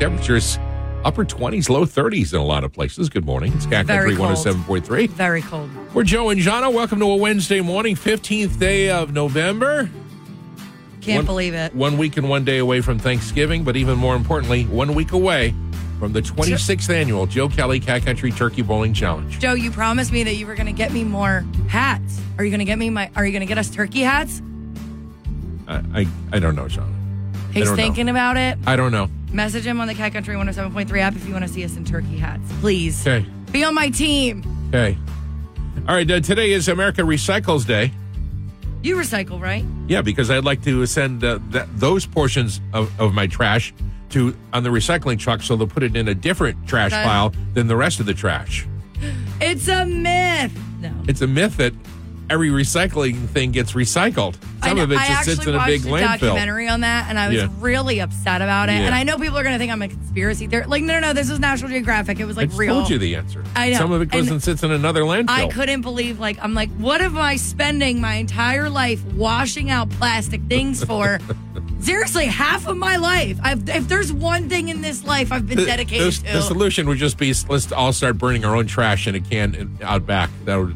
Temperatures 0.00 0.58
upper 1.04 1.24
20s, 1.24 1.68
low 1.68 1.84
30s 1.84 2.32
in 2.34 2.40
a 2.40 2.44
lot 2.44 2.64
of 2.64 2.72
places. 2.72 3.08
Good 3.08 3.24
morning. 3.24 3.52
It's 3.54 3.64
Cat 3.64 3.86
Country 3.86 4.14
oh 4.14 4.16
cold. 4.16 4.30
107.3. 4.38 5.08
Very 5.10 5.40
cold. 5.40 5.70
We're 5.94 6.02
Joe 6.02 6.30
and 6.30 6.40
Jahna. 6.40 6.72
Welcome 6.72 6.98
to 6.98 7.04
a 7.06 7.14
Wednesday 7.16 7.60
morning, 7.60 7.94
15th 7.94 8.58
day 8.58 8.90
of 8.90 9.12
November. 9.12 9.88
Can't 11.00 11.18
One- 11.18 11.26
believe 11.26 11.54
it. 11.54 11.72
One 11.76 11.96
week 11.96 12.16
and 12.16 12.28
one 12.28 12.44
day 12.44 12.58
away 12.58 12.80
from 12.80 12.98
Thanksgiving, 12.98 13.62
but 13.62 13.76
even 13.76 13.96
more 13.96 14.16
importantly, 14.16 14.64
one 14.64 14.96
week 14.96 15.12
away 15.12 15.54
from 16.00 16.12
the 16.12 16.22
26th 16.22 16.90
annual 16.92 17.26
Joe 17.26 17.48
Kelly 17.48 17.78
Cat 17.78 18.04
Country 18.04 18.32
Turkey 18.32 18.62
Bowling 18.62 18.94
Challenge. 18.94 19.38
Joe, 19.38 19.52
you 19.52 19.70
promised 19.70 20.10
me 20.10 20.24
that 20.24 20.34
you 20.34 20.48
were 20.48 20.56
going 20.56 20.66
to 20.66 20.72
get 20.72 20.92
me 20.92 21.04
more 21.04 21.44
hats. 21.68 22.20
Are 22.36 22.44
you 22.44 22.50
going 22.50 22.58
to 22.58 22.64
get 22.64 22.78
me 22.80 22.90
my? 22.90 23.12
Are 23.14 23.24
you 23.24 23.30
going 23.30 23.42
to 23.42 23.46
get 23.46 23.58
us 23.58 23.70
turkey 23.70 24.00
hats? 24.00 24.42
I, 25.68 25.76
I, 26.00 26.06
I 26.32 26.38
don't 26.40 26.56
know, 26.56 26.64
Jahna. 26.64 26.92
He's 27.52 27.66
don't 27.66 27.76
know. 27.76 27.82
thinking 27.84 28.08
about 28.08 28.36
it. 28.36 28.58
I 28.66 28.74
don't 28.74 28.90
know. 28.90 29.08
Message 29.34 29.66
him 29.66 29.80
on 29.80 29.88
the 29.88 29.94
Cat 29.94 30.12
Country 30.12 30.36
107.3 30.36 31.00
app 31.00 31.16
if 31.16 31.26
you 31.26 31.32
want 31.32 31.44
to 31.44 31.52
see 31.52 31.64
us 31.64 31.76
in 31.76 31.84
turkey 31.84 32.16
hats. 32.16 32.44
Please 32.60 33.04
Okay. 33.06 33.26
be 33.50 33.64
on 33.64 33.74
my 33.74 33.90
team. 33.90 34.44
Okay. 34.68 34.96
All 35.88 35.94
right. 35.96 36.08
Uh, 36.08 36.20
today 36.20 36.52
is 36.52 36.68
America 36.68 37.02
Recycles 37.02 37.66
Day. 37.66 37.90
You 38.84 38.94
recycle, 38.96 39.40
right? 39.40 39.64
Yeah, 39.88 40.02
because 40.02 40.30
I'd 40.30 40.44
like 40.44 40.62
to 40.62 40.86
send 40.86 41.24
uh, 41.24 41.40
that, 41.50 41.66
those 41.80 42.06
portions 42.06 42.60
of, 42.72 42.92
of 43.00 43.12
my 43.12 43.26
trash 43.26 43.74
to 44.10 44.36
on 44.52 44.62
the 44.62 44.70
recycling 44.70 45.18
truck, 45.18 45.42
so 45.42 45.56
they'll 45.56 45.66
put 45.66 45.82
it 45.82 45.96
in 45.96 46.06
a 46.06 46.14
different 46.14 46.68
trash 46.68 46.92
Okay. 46.92 47.02
pile 47.02 47.32
than 47.54 47.66
the 47.66 47.76
rest 47.76 47.98
of 47.98 48.06
the 48.06 48.14
trash. 48.14 48.68
It's 49.40 49.66
a 49.66 49.84
myth. 49.84 50.56
No. 50.80 50.92
It's 51.08 51.22
a 51.22 51.26
myth 51.26 51.56
that 51.56 51.72
every 52.34 52.50
recycling 52.50 53.28
thing 53.28 53.52
gets 53.52 53.72
recycled. 53.72 54.34
Some 54.64 54.76
know- 54.76 54.82
of 54.84 54.92
it 54.92 54.98
I 54.98 55.06
just 55.06 55.10
actually 55.20 55.34
sits 55.36 55.46
in 55.46 55.54
a 55.54 55.56
watched 55.58 55.68
big 55.68 55.84
a 55.84 55.88
landfill. 55.88 56.00
documentary 56.20 56.68
on 56.68 56.80
that, 56.80 57.06
and 57.08 57.18
I 57.18 57.28
was 57.28 57.36
Yeah. 57.36 57.48
really 57.60 58.00
upset 58.00 58.42
about 58.42 58.68
it. 58.68 58.72
Yeah. 58.72 58.80
And 58.86 58.94
I 58.94 59.04
know 59.04 59.16
people 59.18 59.38
are 59.38 59.42
going 59.44 59.54
to 59.54 59.58
think 59.58 59.70
I'm 59.70 59.82
a 59.82 59.88
conspiracy 59.88 60.46
theorist. 60.48 60.68
Like, 60.68 60.82
no, 60.82 60.94
no, 60.94 61.00
no, 61.00 61.12
this 61.12 61.30
was 61.30 61.38
National 61.38 61.70
Geographic. 61.70 62.18
It 62.18 62.24
was 62.24 62.36
I 62.36 62.42
like 62.42 62.48
just 62.50 62.60
real. 62.60 62.74
told 62.74 62.90
you 62.90 62.98
the 62.98 63.14
answer. 63.14 63.44
I 63.54 63.70
know. 63.70 63.78
Some 63.78 63.92
of 63.92 64.02
it 64.02 64.10
goes 64.10 64.22
And 64.22 64.32
and, 64.32 64.42
sits 64.42 64.62
in 64.64 64.72
another 64.72 65.02
landfill. 65.02 65.30
I 65.30 65.46
couldn't 65.48 65.82
believe, 65.82 66.18
like, 66.18 66.38
I'm 66.42 66.54
like, 66.54 66.70
what 66.76 67.00
am 67.00 67.16
I 67.16 67.36
spending 67.36 68.00
my 68.00 68.14
entire 68.16 68.68
life 68.68 69.04
washing 69.14 69.70
out 69.70 69.88
plastic 69.90 70.42
things 70.48 70.82
for? 70.82 71.20
Seriously, 71.80 72.26
half 72.26 72.66
of 72.66 72.76
my 72.78 72.96
life. 72.96 73.38
I've, 73.42 73.68
if 73.68 73.88
there's 73.88 74.10
one 74.12 74.48
thing 74.48 74.70
in 74.70 74.80
this 74.80 75.04
life 75.04 75.30
I've 75.30 75.46
been 75.46 75.64
dedicated 75.64 76.12
the, 76.14 76.26
to, 76.28 76.32
the 76.34 76.42
solution 76.42 76.88
would 76.88 76.96
just 76.98 77.18
be 77.18 77.32
let's 77.48 77.70
all 77.72 77.92
start 77.92 78.16
burning 78.18 78.44
our 78.44 78.56
own 78.56 78.66
trash 78.66 79.06
in 79.06 79.14
a 79.14 79.20
can 79.20 79.54
in- 79.54 79.78
out 79.82 80.06
back. 80.06 80.30
That 80.46 80.56
would 80.56 80.74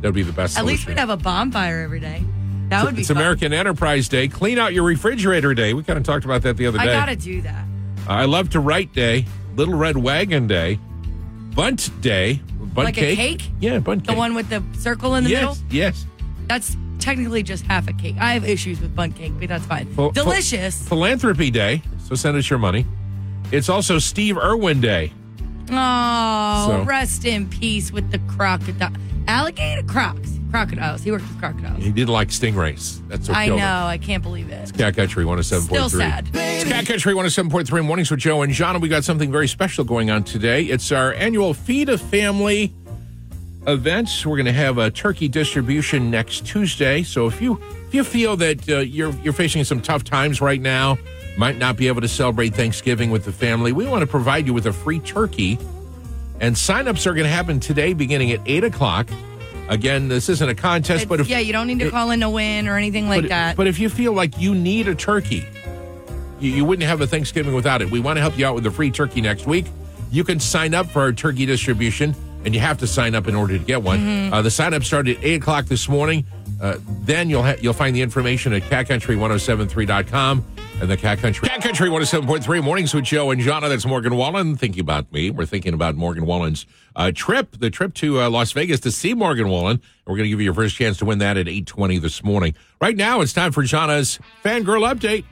that 0.00 0.08
would 0.08 0.14
be 0.14 0.22
the 0.22 0.32
best. 0.32 0.58
at 0.58 0.64
least 0.64 0.86
we'd 0.86 0.98
have 0.98 1.10
a 1.10 1.16
bonfire 1.16 1.80
every 1.80 2.00
day. 2.00 2.24
That 2.68 2.84
would 2.84 2.94
be 2.96 3.02
It's 3.02 3.08
fun. 3.08 3.16
American 3.16 3.52
Enterprise 3.52 4.08
Day. 4.08 4.26
Clean 4.28 4.58
out 4.58 4.72
your 4.74 4.84
refrigerator 4.84 5.54
day. 5.54 5.72
We 5.74 5.82
kind 5.84 5.96
of 5.98 6.04
talked 6.04 6.24
about 6.24 6.42
that 6.42 6.56
the 6.56 6.66
other 6.66 6.78
day. 6.78 6.84
I 6.84 6.92
gotta 6.92 7.14
do 7.16 7.40
that. 7.42 7.64
I 8.08 8.24
love 8.24 8.50
to 8.50 8.60
write 8.60 8.92
day. 8.92 9.24
Little 9.54 9.74
Red 9.74 9.96
Wagon 9.96 10.46
Day. 10.46 10.78
Bundt 11.54 11.90
Day. 12.02 12.40
Bundt 12.58 12.74
Like 12.86 12.98
a 12.98 13.14
cake? 13.16 13.48
Yeah, 13.60 13.78
bundt 13.78 14.02
Cake. 14.02 14.06
The 14.08 14.12
cake. 14.12 14.18
one 14.18 14.34
with 14.34 14.48
the 14.50 14.62
circle 14.78 15.14
in 15.14 15.24
the 15.24 15.30
yes, 15.30 15.40
middle. 15.42 15.56
yes. 15.70 16.06
That's 16.48 16.76
technically 16.98 17.42
just 17.42 17.64
half 17.64 17.88
a 17.88 17.92
cake. 17.92 18.16
I 18.18 18.34
have 18.34 18.44
issues 18.44 18.80
with 18.80 18.94
bun 18.94 19.12
cake, 19.12 19.32
but 19.38 19.48
that's 19.48 19.64
fine. 19.64 19.86
Ph- 19.94 20.12
Delicious. 20.12 20.86
Philanthropy 20.88 21.50
Day. 21.50 21.82
So 22.06 22.14
send 22.16 22.36
us 22.36 22.50
your 22.50 22.58
money. 22.58 22.84
It's 23.52 23.68
also 23.68 23.98
Steve 23.98 24.36
Irwin 24.36 24.80
Day. 24.80 25.12
Oh, 25.70 26.66
So- 26.68 26.82
rest 26.84 27.24
in 27.24 27.48
peace 27.48 27.92
with 27.92 28.10
the 28.10 28.18
crocodile. 28.20 28.92
Alligator 29.28 29.82
crocs. 29.82 30.32
Crocodiles. 30.50 31.02
He 31.02 31.10
worked 31.10 31.28
with 31.28 31.38
crocodiles. 31.38 31.82
He 31.82 31.90
didn't 31.90 32.10
like 32.10 32.28
stingrays. 32.28 33.06
That's 33.08 33.28
what 33.28 33.36
I 33.36 33.48
know. 33.48 33.56
him. 33.56 33.62
I 33.62 33.98
can't 33.98 34.22
believe 34.22 34.48
it. 34.48 34.72
Cat 34.78 34.96
Country 34.96 35.24
107.3. 35.24 35.62
Still 35.64 35.88
sad. 35.90 36.28
It's 36.32 36.70
Cat 36.70 36.86
Country 36.86 37.12
107.3 37.14 37.84
mornings 37.84 38.10
with 38.10 38.20
Joe 38.20 38.42
and 38.42 38.52
John. 38.52 38.80
We 38.80 38.88
got 38.88 39.04
something 39.04 39.30
very 39.30 39.48
special 39.48 39.84
going 39.84 40.10
on 40.10 40.24
today. 40.24 40.62
It's 40.64 40.92
our 40.92 41.12
annual 41.14 41.52
Feed 41.52 41.88
a 41.88 41.98
Family 41.98 42.72
events. 43.66 44.24
We're 44.24 44.36
going 44.36 44.46
to 44.46 44.52
have 44.52 44.78
a 44.78 44.90
turkey 44.90 45.28
distribution 45.28 46.10
next 46.10 46.46
Tuesday. 46.46 47.02
So 47.02 47.26
if 47.26 47.42
you 47.42 47.60
if 47.88 47.94
you 47.94 48.04
feel 48.04 48.36
that 48.36 48.68
uh, 48.68 48.78
you're 48.78 49.10
you're 49.22 49.32
facing 49.32 49.64
some 49.64 49.80
tough 49.80 50.04
times 50.04 50.40
right 50.40 50.60
now, 50.60 50.96
might 51.36 51.58
not 51.58 51.76
be 51.76 51.88
able 51.88 52.00
to 52.00 52.08
celebrate 52.08 52.54
Thanksgiving 52.54 53.10
with 53.10 53.24
the 53.24 53.32
family, 53.32 53.72
we 53.72 53.86
want 53.86 54.00
to 54.02 54.06
provide 54.06 54.46
you 54.46 54.54
with 54.54 54.66
a 54.66 54.72
free 54.72 55.00
turkey. 55.00 55.58
And 56.40 56.54
signups 56.54 57.06
are 57.06 57.14
going 57.14 57.24
to 57.24 57.30
happen 57.30 57.60
today, 57.60 57.92
beginning 57.94 58.30
at 58.32 58.40
eight 58.46 58.64
o'clock. 58.64 59.08
Again, 59.68 60.08
this 60.08 60.28
isn't 60.28 60.48
a 60.48 60.54
contest, 60.54 61.02
It's- 61.02 61.08
but 61.08 61.20
if 61.20 61.28
yeah, 61.28 61.38
you 61.40 61.52
don't 61.52 61.66
need 61.66 61.80
to 61.80 61.86
it- 61.86 61.90
call 61.90 62.10
in 62.10 62.20
to 62.20 62.28
win 62.30 62.68
or 62.68 62.76
anything 62.76 63.08
like 63.08 63.22
but, 63.22 63.28
that. 63.30 63.56
But 63.56 63.66
if 63.66 63.78
you 63.78 63.88
feel 63.88 64.12
like 64.12 64.38
you 64.40 64.54
need 64.54 64.86
a 64.86 64.94
turkey, 64.94 65.44
you, 66.38 66.50
you 66.52 66.64
wouldn't 66.64 66.86
have 66.86 67.00
a 67.00 67.06
Thanksgiving 67.06 67.54
without 67.54 67.82
it. 67.82 67.90
We 67.90 67.98
want 67.98 68.16
to 68.18 68.20
help 68.20 68.38
you 68.38 68.46
out 68.46 68.54
with 68.54 68.66
a 68.66 68.70
free 68.70 68.90
turkey 68.90 69.20
next 69.20 69.46
week. 69.46 69.66
You 70.12 70.22
can 70.22 70.38
sign 70.38 70.72
up 70.74 70.86
for 70.86 71.00
our 71.02 71.12
turkey 71.12 71.46
distribution, 71.46 72.14
and 72.46 72.54
you 72.54 72.60
have 72.60 72.78
to 72.78 72.86
sign 72.86 73.14
up 73.14 73.26
in 73.26 73.34
order 73.34 73.58
to 73.58 73.64
get 73.64 73.82
one. 73.82 73.98
Mm-hmm. 73.98 74.32
Uh, 74.32 74.40
the 74.40 74.50
sign 74.50 74.72
up 74.72 74.84
started 74.84 75.18
at 75.18 75.24
eight 75.24 75.42
o'clock 75.42 75.66
this 75.66 75.88
morning. 75.88 76.24
Uh, 76.62 76.78
then 77.02 77.28
you'll 77.28 77.42
ha- 77.42 77.56
you'll 77.60 77.74
find 77.74 77.94
the 77.94 78.00
information 78.00 78.54
at 78.54 78.62
catcountry1073.com 78.62 80.44
and 80.80 80.90
the 80.90 80.96
Cat 80.96 81.18
Country 81.18 81.48
Cat 81.48 81.60
Country 81.60 81.90
107.3 81.90 82.62
mornings 82.62 82.94
with 82.94 83.04
Joe 83.04 83.30
and 83.30 83.42
Jahna. 83.42 83.68
That's 83.68 83.84
Morgan 83.84 84.14
Wallen 84.14 84.56
thinking 84.56 84.80
about 84.80 85.12
me. 85.12 85.30
We're 85.30 85.44
thinking 85.44 85.74
about 85.74 85.96
Morgan 85.96 86.24
Wallen's 86.24 86.66
uh, 86.94 87.10
trip, 87.14 87.58
the 87.58 87.68
trip 87.68 87.92
to 87.94 88.22
uh, 88.22 88.30
Las 88.30 88.52
Vegas 88.52 88.80
to 88.80 88.92
see 88.92 89.12
Morgan 89.12 89.48
Wallen. 89.48 89.82
We're 90.06 90.14
going 90.14 90.24
to 90.24 90.30
give 90.30 90.40
you 90.40 90.44
your 90.44 90.54
first 90.54 90.76
chance 90.76 90.98
to 90.98 91.04
win 91.04 91.18
that 91.18 91.36
at 91.36 91.46
8:20 91.46 92.00
this 92.00 92.22
morning. 92.22 92.54
Right 92.80 92.96
now, 92.96 93.20
it's 93.20 93.32
time 93.32 93.52
for 93.52 93.64
Jahna's 93.64 94.20
fangirl 94.44 94.88
update. 94.88 95.24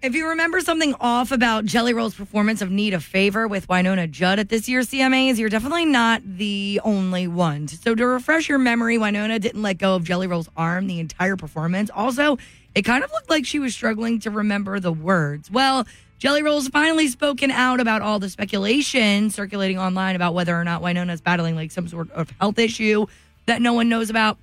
If 0.00 0.14
you 0.14 0.28
remember 0.28 0.60
something 0.60 0.94
off 1.00 1.32
about 1.32 1.64
Jelly 1.64 1.92
Roll's 1.92 2.14
performance 2.14 2.62
of 2.62 2.70
Need 2.70 2.94
a 2.94 3.00
Favor 3.00 3.48
with 3.48 3.66
Wynonna 3.66 4.08
Judd 4.08 4.38
at 4.38 4.48
this 4.48 4.68
year's 4.68 4.88
CMAs, 4.90 5.38
you're 5.38 5.48
definitely 5.48 5.86
not 5.86 6.22
the 6.24 6.80
only 6.84 7.26
one. 7.26 7.66
So, 7.66 7.96
to 7.96 8.06
refresh 8.06 8.48
your 8.48 8.58
memory, 8.58 8.96
Wynonna 8.96 9.40
didn't 9.40 9.60
let 9.60 9.78
go 9.78 9.96
of 9.96 10.04
Jelly 10.04 10.28
Roll's 10.28 10.48
arm 10.56 10.86
the 10.86 11.00
entire 11.00 11.34
performance. 11.34 11.90
Also, 11.92 12.38
it 12.76 12.82
kind 12.82 13.02
of 13.02 13.10
looked 13.10 13.28
like 13.28 13.44
she 13.44 13.58
was 13.58 13.74
struggling 13.74 14.20
to 14.20 14.30
remember 14.30 14.78
the 14.78 14.92
words. 14.92 15.50
Well, 15.50 15.84
Jelly 16.20 16.44
Roll's 16.44 16.68
finally 16.68 17.08
spoken 17.08 17.50
out 17.50 17.80
about 17.80 18.00
all 18.00 18.20
the 18.20 18.30
speculation 18.30 19.30
circulating 19.30 19.80
online 19.80 20.14
about 20.14 20.32
whether 20.32 20.54
or 20.54 20.62
not 20.62 20.80
Wynonna's 20.80 21.20
battling 21.20 21.56
like 21.56 21.72
some 21.72 21.88
sort 21.88 22.08
of 22.12 22.30
health 22.40 22.60
issue 22.60 23.06
that 23.46 23.60
no 23.60 23.72
one 23.72 23.88
knows 23.88 24.10
about. 24.10 24.38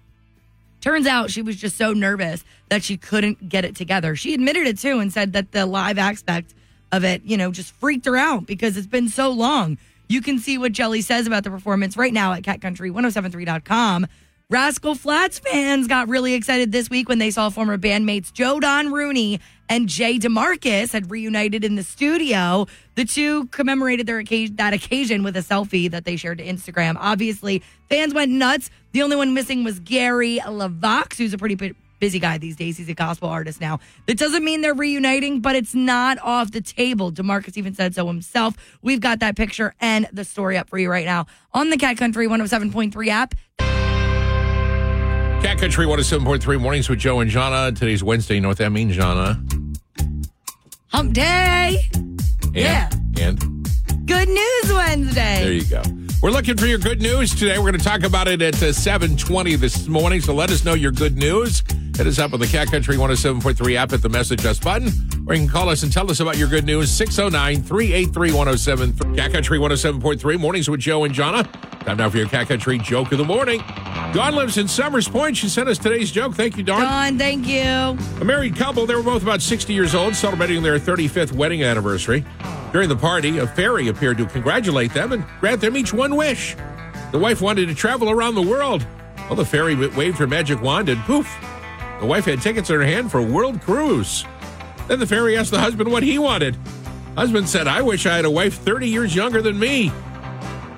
Turns 0.85 1.07
out 1.07 1.31
she 1.31 1.41
was 1.41 1.55
just 1.55 1.77
so 1.77 1.93
nervous 1.93 2.43
that 2.69 2.83
she 2.83 2.95
couldn't 2.95 3.49
get 3.49 3.65
it 3.65 3.75
together. 3.75 4.15
She 4.15 4.35
admitted 4.35 4.67
it 4.67 4.77
too 4.77 4.99
and 4.99 5.11
said 5.11 5.33
that 5.33 5.51
the 5.51 5.65
live 5.65 5.97
aspect 5.97 6.53
of 6.91 7.03
it, 7.03 7.23
you 7.23 7.37
know, 7.37 7.51
just 7.51 7.71
freaked 7.71 8.05
her 8.05 8.15
out 8.15 8.45
because 8.45 8.77
it's 8.77 8.85
been 8.85 9.09
so 9.09 9.31
long. 9.31 9.79
You 10.07 10.21
can 10.21 10.37
see 10.37 10.59
what 10.59 10.73
Jelly 10.73 11.01
says 11.01 11.25
about 11.25 11.43
the 11.43 11.49
performance 11.49 11.97
right 11.97 12.13
now 12.13 12.33
at 12.33 12.43
catcountry1073.com. 12.43 14.05
Rascal 14.49 14.93
Flatts 14.93 15.39
fans 15.39 15.87
got 15.87 16.07
really 16.07 16.35
excited 16.35 16.71
this 16.71 16.87
week 16.87 17.09
when 17.09 17.17
they 17.17 17.31
saw 17.31 17.49
former 17.49 17.79
bandmates 17.79 18.31
Joe 18.31 18.59
Don 18.59 18.93
Rooney 18.93 19.39
and 19.67 19.89
Jay 19.89 20.19
DeMarcus 20.19 20.91
had 20.91 21.09
reunited 21.09 21.63
in 21.63 21.73
the 21.73 21.81
studio. 21.81 22.67
The 22.93 23.05
two 23.05 23.47
commemorated 23.47 24.05
their 24.05 24.19
occasion, 24.19 24.57
that 24.57 24.73
occasion 24.73 25.23
with 25.23 25.35
a 25.35 25.39
selfie 25.39 25.89
that 25.89 26.05
they 26.05 26.15
shared 26.15 26.37
to 26.37 26.45
Instagram. 26.45 26.95
Obviously, 26.99 27.63
fans 27.89 28.13
went 28.13 28.31
nuts. 28.31 28.69
The 28.91 29.01
only 29.01 29.15
one 29.15 29.33
missing 29.33 29.63
was 29.63 29.79
Gary 29.79 30.39
LeVox, 30.45 31.17
who's 31.17 31.33
a 31.33 31.39
pretty 31.39 31.55
bu- 31.55 31.73
busy 31.99 32.19
guy 32.19 32.37
these 32.37 32.55
days. 32.55 32.77
He's 32.77 32.87
a 32.87 32.93
gospel 32.93 33.29
artist 33.29 33.59
now. 33.59 33.79
That 34.05 34.19
doesn't 34.19 34.45
mean 34.45 34.61
they're 34.61 34.75
reuniting, 34.75 35.39
but 35.39 35.55
it's 35.55 35.73
not 35.73 36.19
off 36.19 36.51
the 36.51 36.61
table. 36.61 37.11
DeMarcus 37.11 37.57
even 37.57 37.73
said 37.73 37.95
so 37.95 38.05
himself. 38.05 38.53
We've 38.83 39.01
got 39.01 39.21
that 39.21 39.35
picture 39.35 39.73
and 39.81 40.07
the 40.13 40.23
story 40.23 40.55
up 40.55 40.69
for 40.69 40.77
you 40.77 40.91
right 40.91 41.05
now 41.05 41.25
on 41.51 41.71
the 41.71 41.77
Cat 41.77 41.97
Country 41.97 42.27
107.3 42.27 43.07
app. 43.07 43.33
Cat 45.45 45.59
Country 45.59 45.85
107.3 45.85 46.59
mornings 46.59 46.89
with 46.89 46.97
Joe 46.97 47.19
and 47.19 47.29
Jahna. 47.29 47.71
Today's 47.77 48.03
Wednesday. 48.03 48.33
You 48.33 48.41
know 48.41 48.47
what 48.47 48.57
that 48.57 48.71
means, 48.71 48.97
Jahna? 48.97 49.39
Hump 50.87 51.13
Day. 51.13 51.87
And, 51.93 52.55
Yeah. 52.55 52.89
And 53.19 53.39
Good 54.07 54.27
News 54.27 54.73
Wednesday. 54.73 55.43
there 55.43 55.53
you 55.53 55.65
go. 55.65 55.83
We're 56.23 56.31
looking 56.31 56.57
for 56.57 56.65
your 56.65 56.79
good 56.79 56.99
news 56.99 57.35
today. 57.35 57.59
We're 57.59 57.69
going 57.69 57.77
to 57.77 57.85
talk 57.85 58.01
about 58.01 58.27
it 58.27 58.41
at 58.41 58.55
uh, 58.55 58.73
720 58.73 59.55
this 59.57 59.87
morning. 59.87 60.19
So 60.19 60.33
let 60.33 60.49
us 60.49 60.65
know 60.65 60.73
your 60.73 60.91
good 60.91 61.15
news. 61.15 61.61
Hit 61.95 62.07
us 62.07 62.19
up 62.19 62.33
on 62.33 62.41
the 62.41 62.47
Cat 62.47 62.67
Country 62.67 62.97
107.3 62.97 63.75
app 63.75 63.93
at 63.93 64.01
the 64.01 64.09
message 64.09 64.45
us 64.45 64.59
button. 64.59 64.89
Or 65.27 65.33
you 65.33 65.39
can 65.39 65.49
call 65.49 65.69
us 65.69 65.83
and 65.83 65.91
tell 65.93 66.11
us 66.11 66.19
about 66.19 66.37
your 66.37 66.49
good 66.49 66.65
news. 66.65 66.91
609 66.91 67.63
383 67.63 68.33
1073. 68.33 69.15
Cat 69.15 69.31
Country 69.31 69.57
107.3 69.57 70.39
mornings 70.39 70.69
with 70.69 70.81
Joe 70.81 71.05
and 71.05 71.15
Jahna. 71.15 71.49
Time 71.85 71.97
now 71.97 72.09
for 72.09 72.17
your 72.17 72.27
Cat 72.27 72.49
Country 72.49 72.77
joke 72.79 73.13
of 73.13 73.17
the 73.17 73.23
morning. 73.23 73.63
Dawn 74.13 74.35
lives 74.35 74.57
in 74.57 74.67
Somers 74.67 75.07
Point. 75.07 75.37
She 75.37 75.47
sent 75.47 75.69
us 75.69 75.77
today's 75.77 76.11
joke. 76.11 76.33
Thank 76.35 76.57
you, 76.57 76.63
Dawn. 76.63 76.81
Dawn, 76.81 77.17
thank 77.17 77.47
you. 77.47 77.61
A 77.61 78.25
married 78.25 78.57
couple, 78.57 78.85
they 78.85 78.95
were 78.95 79.03
both 79.03 79.23
about 79.23 79.41
60 79.41 79.71
years 79.71 79.95
old, 79.95 80.15
celebrating 80.15 80.63
their 80.63 80.77
35th 80.77 81.31
wedding 81.31 81.63
anniversary. 81.63 82.25
During 82.73 82.89
the 82.89 82.97
party, 82.97 83.37
a 83.37 83.47
fairy 83.47 83.87
appeared 83.87 84.17
to 84.17 84.25
congratulate 84.25 84.93
them 84.93 85.13
and 85.13 85.25
grant 85.39 85.61
them 85.61 85.77
each 85.77 85.93
one 85.93 86.17
wish. 86.17 86.57
The 87.13 87.19
wife 87.19 87.39
wanted 87.39 87.67
to 87.67 87.75
travel 87.75 88.09
around 88.09 88.35
the 88.35 88.41
world. 88.41 88.85
Well, 89.29 89.35
the 89.35 89.45
fairy 89.45 89.75
waved 89.75 90.17
her 90.17 90.27
magic 90.27 90.61
wand 90.61 90.89
and 90.89 91.01
poof, 91.03 91.27
the 91.99 92.05
wife 92.05 92.25
had 92.25 92.41
tickets 92.41 92.69
in 92.69 92.75
her 92.75 92.85
hand 92.85 93.11
for 93.11 93.19
a 93.19 93.23
world 93.23 93.61
cruise. 93.61 94.25
Then 94.87 94.99
the 94.99 95.07
fairy 95.07 95.37
asked 95.37 95.51
the 95.51 95.59
husband 95.59 95.91
what 95.91 96.03
he 96.03 96.19
wanted. 96.19 96.57
Husband 97.15 97.47
said, 97.47 97.67
I 97.67 97.81
wish 97.81 98.05
I 98.05 98.15
had 98.15 98.25
a 98.25 98.31
wife 98.31 98.55
30 98.59 98.89
years 98.89 99.15
younger 99.15 99.41
than 99.41 99.57
me. 99.57 99.91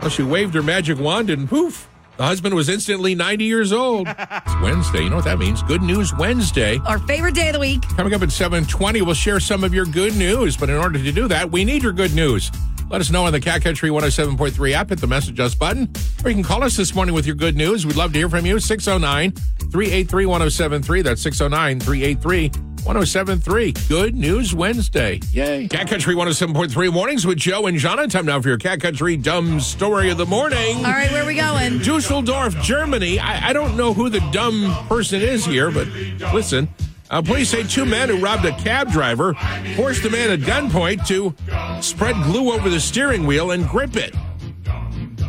Well, 0.01 0.09
she 0.09 0.23
waved 0.23 0.53
her 0.53 0.63
magic 0.63 0.99
wand 0.99 1.29
and 1.29 1.49
poof, 1.49 1.89
the 2.17 2.23
husband 2.23 2.55
was 2.55 2.67
instantly 2.67 3.13
90 3.13 3.45
years 3.45 3.71
old. 3.71 4.07
It's 4.47 4.61
Wednesday. 4.61 5.03
You 5.03 5.09
know 5.09 5.17
what 5.17 5.25
that 5.25 5.37
means? 5.37 5.61
Good 5.61 5.83
News 5.83 6.15
Wednesday. 6.15 6.79
Our 6.85 6.99
favorite 6.99 7.35
day 7.35 7.49
of 7.49 7.53
the 7.53 7.59
week. 7.59 7.83
Coming 7.95 8.13
up 8.13 8.21
at 8.21 8.31
720, 8.31 9.01
we'll 9.01 9.13
share 9.13 9.39
some 9.39 9.63
of 9.63 9.73
your 9.73 9.85
good 9.85 10.15
news. 10.15 10.57
But 10.57 10.69
in 10.69 10.77
order 10.77 10.97
to 10.97 11.11
do 11.11 11.27
that, 11.27 11.51
we 11.51 11.63
need 11.63 11.83
your 11.83 11.91
good 11.91 12.15
news. 12.15 12.49
Let 12.89 13.01
us 13.01 13.11
know 13.11 13.25
on 13.25 13.33
the 13.33 13.41
Cat 13.41 13.61
Country 13.63 13.89
107.3 13.89 14.71
app. 14.71 14.89
Hit 14.89 15.01
the 15.01 15.07
message 15.07 15.39
us 15.41 15.53
button. 15.53 15.91
Or 16.23 16.29
you 16.29 16.35
can 16.35 16.43
call 16.43 16.63
us 16.63 16.77
this 16.77 16.95
morning 16.95 17.13
with 17.13 17.25
your 17.25 17.35
good 17.35 17.57
news. 17.57 17.85
We'd 17.85 17.97
love 17.97 18.13
to 18.13 18.19
hear 18.19 18.29
from 18.29 18.45
you. 18.45 18.59
609 18.59 19.31
383 19.31 20.25
1073. 20.25 21.01
That's 21.01 21.21
609 21.21 21.79
383 21.81 22.49
1073. 22.85 23.73
Good 23.89 24.15
News 24.15 24.55
Wednesday. 24.55 25.19
Yay. 25.31 25.67
Cat 25.67 25.89
Country 25.89 26.15
107.3 26.15 26.93
mornings 26.93 27.27
with 27.27 27.37
Joe 27.37 27.67
and 27.67 27.77
Jahna. 27.77 28.09
Time 28.09 28.25
now 28.25 28.41
for 28.41 28.47
your 28.47 28.57
Cat 28.57 28.79
Country 28.79 29.17
dumb 29.17 29.59
story 29.59 30.09
of 30.09 30.17
the 30.17 30.25
morning. 30.25 30.77
All 30.77 30.83
right, 30.83 31.11
where 31.11 31.23
are 31.23 31.27
we 31.27 31.35
going? 31.35 31.79
Dusseldorf, 31.79 32.55
Germany. 32.61 33.19
I, 33.19 33.49
I 33.49 33.53
don't 33.53 33.75
know 33.75 33.93
who 33.93 34.09
the 34.09 34.21
dumb 34.31 34.73
person 34.87 35.21
is 35.21 35.43
here, 35.45 35.71
but 35.71 35.87
listen. 36.33 36.69
Uh, 37.09 37.21
police 37.21 37.49
say 37.49 37.63
two 37.63 37.85
men 37.85 38.09
who 38.09 38.17
robbed 38.19 38.43
a 38.45 38.51
cab 38.57 38.91
driver 38.91 39.33
forced 39.75 40.03
the 40.03 40.09
man 40.09 40.29
at 40.29 40.39
gunpoint 40.39 41.05
to 41.07 41.33
spread 41.81 42.15
glue 42.23 42.51
over 42.51 42.69
the 42.69 42.79
steering 42.79 43.25
wheel 43.25 43.51
and 43.51 43.67
grip 43.67 43.95
it. 43.95 44.13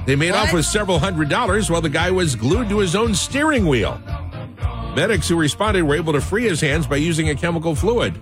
They 0.07 0.17
made 0.17 0.33
What? 0.33 0.49
off 0.49 0.53
with 0.53 0.65
several 0.65 0.99
hundred 0.99 1.29
dollars 1.29 1.71
while 1.71 1.81
the 1.81 1.89
guy 1.91 2.11
was 2.11 2.35
glued 2.35 2.69
to 2.71 2.79
his 2.79 2.97
own 2.97 3.15
steering 3.15 3.67
wheel. 3.67 4.01
Medics 4.97 5.29
who 5.29 5.37
responded 5.37 5.85
were 5.85 5.95
able 5.95 6.13
to 6.15 6.21
free 6.21 6.45
his 6.45 6.61
hands 6.61 6.87
by 6.87 6.97
using 6.97 7.29
a 7.29 7.35
chemical 7.35 7.75
fluid. 7.75 8.19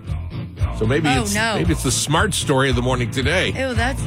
So 0.77 0.85
maybe 0.85 1.07
Oh, 1.09 1.21
it's 1.23 1.33
no. 1.33 1.55
maybe 1.55 1.71
it's 1.71 1.83
the 1.83 1.91
smart 1.91 2.33
story 2.35 2.69
of 2.69 2.75
the 2.75 2.81
morning 2.83 3.09
today. 3.09 3.47
Ew, 3.47 3.73
that's. 3.73 4.01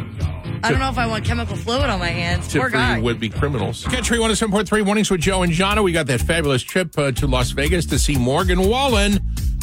I 0.63 0.71
don't 0.71 0.79
know 0.79 0.91
if 0.91 0.99
I 0.99 1.07
want 1.07 1.25
chemical 1.25 1.57
fluid 1.57 1.89
on 1.89 1.99
my 2.01 2.09
hands. 2.09 2.47
tip 2.47 2.61
Poor 2.61 2.69
for 2.71 2.77
guy. 2.77 2.99
you 2.99 3.03
would-be 3.03 3.31
criminals. 3.31 3.83
Country 3.85 4.19
107.3 4.19 4.85
mornings 4.85 5.11
with 5.11 5.23
Joe 5.23 5.43
and 5.43 5.51
Jahna. 5.51 5.83
We 5.83 5.91
got 5.91 6.07
that 6.09 6.21
fabulous 6.21 6.63
trip 6.63 6.97
uh, 6.99 7.13
to 7.13 7.27
Las 7.27 7.51
Vegas 7.53 7.87
to 7.87 7.99
see 7.99 8.17
Morgan 8.19 8.69
Wallen. 8.69 9.20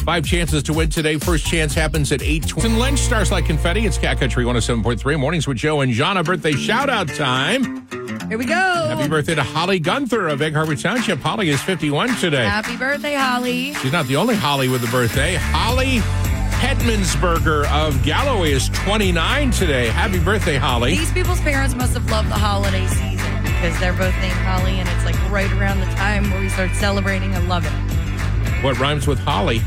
Five 0.08 0.24
chances 0.24 0.62
to 0.62 0.72
win 0.72 0.88
today. 0.88 1.18
First 1.18 1.44
chance 1.44 1.74
happens 1.74 2.12
at 2.12 2.20
8.20. 2.20 2.64
And 2.64 2.78
lunch 2.78 2.98
stars 2.98 3.30
like 3.30 3.44
confetti. 3.44 3.84
It's 3.84 3.98
Cat 3.98 4.18
Country 4.18 4.42
107.3 4.42 5.20
mornings 5.20 5.46
with 5.46 5.58
Joe 5.58 5.82
and 5.82 5.92
Jahna. 5.92 6.24
Birthday 6.24 6.52
shout-out 6.52 7.08
time. 7.08 7.86
Here 8.30 8.38
we 8.38 8.46
go. 8.46 8.54
Happy 8.54 9.06
birthday 9.06 9.34
to 9.34 9.42
Holly 9.42 9.78
Gunther 9.78 10.28
of 10.28 10.40
Egg 10.40 10.54
Harbor 10.54 10.76
Township. 10.76 11.18
Holly 11.18 11.50
is 11.50 11.60
51 11.60 12.16
today. 12.16 12.46
Happy 12.46 12.78
birthday, 12.78 13.16
Holly. 13.16 13.74
She's 13.74 13.92
not 13.92 14.06
the 14.06 14.16
only 14.16 14.34
Holly 14.34 14.70
with 14.70 14.82
a 14.82 14.90
birthday. 14.90 15.34
Holly 15.34 15.98
Hetmansberger 16.56 17.70
of 17.70 18.02
Galloway 18.02 18.52
is 18.52 18.70
29 18.70 19.50
today. 19.50 19.88
Happy 19.88 20.20
birthday, 20.20 20.56
Holly. 20.56 20.96
These 20.96 21.12
people's 21.12 21.40
parents 21.42 21.74
must 21.74 21.92
have 21.92 22.10
loved 22.10 22.30
the 22.30 22.34
holiday 22.34 22.86
season 22.86 23.42
because 23.42 23.78
they're 23.78 23.92
both 23.92 24.14
named 24.22 24.32
Holly, 24.38 24.80
and 24.80 24.88
it's 24.88 25.04
like 25.04 25.30
right 25.30 25.52
around 25.52 25.80
the 25.80 25.94
time 25.96 26.30
where 26.30 26.40
we 26.40 26.48
start 26.48 26.70
celebrating. 26.70 27.34
I 27.34 27.40
love 27.40 27.66
it. 27.66 28.64
What 28.64 28.78
rhymes 28.78 29.06
with 29.06 29.18
Holly? 29.18 29.60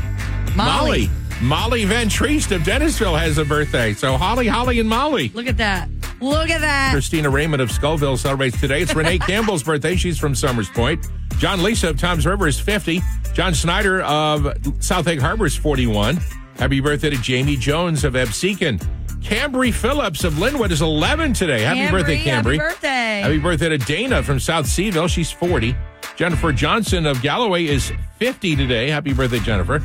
Molly. 0.56 1.08
Molly. 1.08 1.10
Molly 1.40 1.84
Van 1.84 2.08
Treest 2.08 2.52
of 2.52 2.62
Dennisville 2.62 3.18
has 3.18 3.38
a 3.38 3.44
birthday. 3.44 3.94
So 3.94 4.16
Holly, 4.16 4.46
Holly, 4.46 4.78
and 4.78 4.88
Molly. 4.88 5.30
Look 5.34 5.48
at 5.48 5.56
that. 5.56 5.88
Look 6.20 6.50
at 6.50 6.60
that. 6.60 6.92
Christina 6.92 7.28
Raymond 7.30 7.60
of 7.60 7.70
Scullville 7.70 8.16
celebrates 8.16 8.60
today. 8.60 8.82
It's 8.82 8.94
Renee 8.94 9.18
Campbell's 9.20 9.64
birthday. 9.64 9.96
She's 9.96 10.18
from 10.18 10.36
Somers 10.36 10.68
Point. 10.70 11.04
John 11.38 11.62
Lisa 11.62 11.90
of 11.90 11.98
Toms 11.98 12.24
River 12.26 12.46
is 12.46 12.60
50. 12.60 13.00
John 13.34 13.54
Snyder 13.54 14.02
of 14.02 14.46
South 14.78 15.08
Egg 15.08 15.20
Harbor 15.20 15.46
is 15.46 15.56
41. 15.56 16.18
Happy 16.58 16.80
birthday 16.80 17.10
to 17.10 17.16
Jamie 17.16 17.56
Jones 17.56 18.04
of 18.04 18.12
Absecon. 18.14 18.78
Cambry 19.20 19.72
Phillips 19.72 20.22
of 20.22 20.38
Linwood 20.38 20.70
is 20.70 20.82
11 20.82 21.32
today. 21.32 21.62
Happy 21.62 21.90
birthday, 21.90 22.18
Cambry. 22.18 22.56
Happy 22.56 22.58
birthday. 22.58 23.20
Happy 23.22 23.38
birthday 23.38 23.68
to 23.70 23.78
Dana 23.78 24.22
from 24.22 24.38
South 24.38 24.66
Seaville. 24.66 25.08
She's 25.08 25.32
40. 25.32 25.74
Jennifer 26.16 26.52
Johnson 26.52 27.06
of 27.06 27.20
Galloway 27.22 27.66
is 27.66 27.92
50 28.18 28.54
today. 28.54 28.90
Happy 28.90 29.12
birthday, 29.12 29.38
Jennifer. 29.40 29.80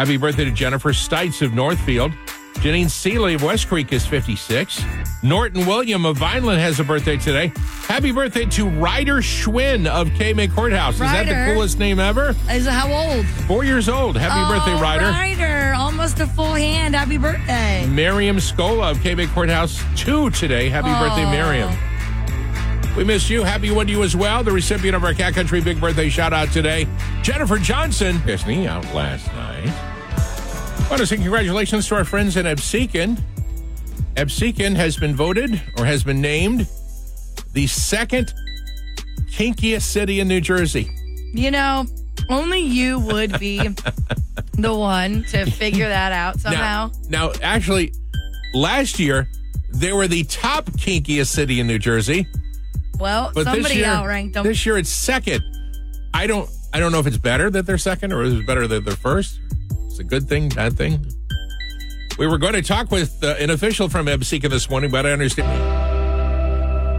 Happy 0.00 0.16
birthday 0.16 0.46
to 0.46 0.50
Jennifer 0.50 0.94
Stites 0.94 1.42
of 1.42 1.52
Northfield. 1.52 2.12
Janine 2.54 2.88
Seeley 2.88 3.34
of 3.34 3.42
West 3.42 3.68
Creek 3.68 3.92
is 3.92 4.06
56. 4.06 4.82
Norton 5.22 5.66
William 5.66 6.06
of 6.06 6.16
Vineland 6.16 6.58
has 6.58 6.80
a 6.80 6.84
birthday 6.84 7.18
today. 7.18 7.52
Happy 7.82 8.10
birthday 8.10 8.46
to 8.46 8.66
Ryder 8.66 9.16
Schwinn 9.16 9.86
of 9.86 10.08
Cape 10.14 10.36
May 10.36 10.48
Court 10.48 10.72
House. 10.72 10.94
Is 10.94 11.00
that 11.00 11.26
the 11.26 11.52
coolest 11.52 11.78
name 11.78 12.00
ever? 12.00 12.34
Is 12.50 12.66
how 12.66 12.90
old? 12.90 13.26
Four 13.46 13.64
years 13.64 13.90
old. 13.90 14.16
Happy 14.16 14.40
oh, 14.40 14.56
birthday, 14.56 14.80
Ryder. 14.80 15.04
Ryder. 15.04 15.74
Almost 15.74 16.20
a 16.20 16.26
full 16.26 16.54
hand. 16.54 16.94
Happy 16.94 17.18
birthday. 17.18 17.86
Miriam 17.86 18.38
Scola 18.38 18.92
of 18.92 19.02
Cape 19.02 19.18
May 19.18 19.26
Court 19.26 19.50
House, 19.50 19.84
two 19.96 20.30
today. 20.30 20.70
Happy 20.70 20.88
birthday, 20.88 21.30
Miriam. 21.30 21.76
We 22.96 23.04
miss 23.04 23.28
you. 23.28 23.44
Happy 23.44 23.70
one 23.70 23.86
to 23.86 23.92
you 23.92 24.02
as 24.02 24.16
well. 24.16 24.42
The 24.42 24.50
recipient 24.50 24.96
of 24.96 25.04
our 25.04 25.12
Cat 25.12 25.34
Country 25.34 25.60
Big 25.60 25.78
Birthday 25.78 26.08
shout 26.08 26.32
out 26.32 26.50
today, 26.52 26.88
Jennifer 27.20 27.58
Johnson. 27.58 28.18
Me 28.46 28.66
out 28.66 28.94
last 28.94 29.26
night. 29.34 29.89
Want 30.90 31.00
to 31.00 31.06
say 31.06 31.16
congratulations 31.16 31.86
to 31.88 31.94
our 31.94 32.04
friends 32.04 32.36
in 32.36 32.46
Absecon. 32.46 33.16
Absecon 34.16 34.74
has 34.74 34.96
been 34.96 35.14
voted 35.14 35.60
or 35.78 35.84
has 35.84 36.02
been 36.02 36.20
named 36.20 36.68
the 37.52 37.66
second 37.68 38.34
kinkiest 39.30 39.82
city 39.82 40.18
in 40.18 40.26
New 40.26 40.40
Jersey. 40.40 40.90
You 41.32 41.52
know, 41.52 41.86
only 42.28 42.58
you 42.58 42.98
would 42.98 43.38
be 43.38 43.58
the 44.54 44.74
one 44.74 45.22
to 45.30 45.48
figure 45.48 45.88
that 45.88 46.10
out 46.10 46.40
somehow. 46.40 46.90
Now, 47.08 47.28
now, 47.28 47.32
actually, 47.40 47.94
last 48.52 48.98
year 48.98 49.28
they 49.72 49.92
were 49.92 50.08
the 50.08 50.24
top 50.24 50.66
kinkiest 50.72 51.28
city 51.28 51.60
in 51.60 51.68
New 51.68 51.78
Jersey. 51.78 52.26
well, 52.98 53.30
But 53.32 53.44
somebody 53.44 53.62
this 53.62 53.76
year, 53.76 53.86
outranked 53.86 54.34
them. 54.34 54.44
this 54.44 54.66
year 54.66 54.76
it's 54.76 54.90
second. 54.90 55.44
I 56.12 56.26
don't, 56.26 56.50
I 56.72 56.80
don't 56.80 56.90
know 56.90 56.98
if 56.98 57.06
it's 57.06 57.16
better 57.16 57.48
that 57.50 57.64
they're 57.64 57.78
second 57.78 58.12
or 58.12 58.24
is 58.24 58.34
it 58.34 58.44
better 58.44 58.66
that 58.66 58.84
they're 58.84 58.96
first. 58.96 59.38
A 60.00 60.02
good 60.02 60.26
thing, 60.26 60.48
bad 60.48 60.78
thing. 60.78 61.04
We 62.18 62.26
were 62.26 62.38
going 62.38 62.54
to 62.54 62.62
talk 62.62 62.90
with 62.90 63.22
uh, 63.22 63.34
an 63.38 63.50
official 63.50 63.90
from 63.90 64.06
Ebseka 64.06 64.48
this 64.48 64.70
morning, 64.70 64.90
but 64.90 65.04
I 65.04 65.12
understand. 65.12 65.46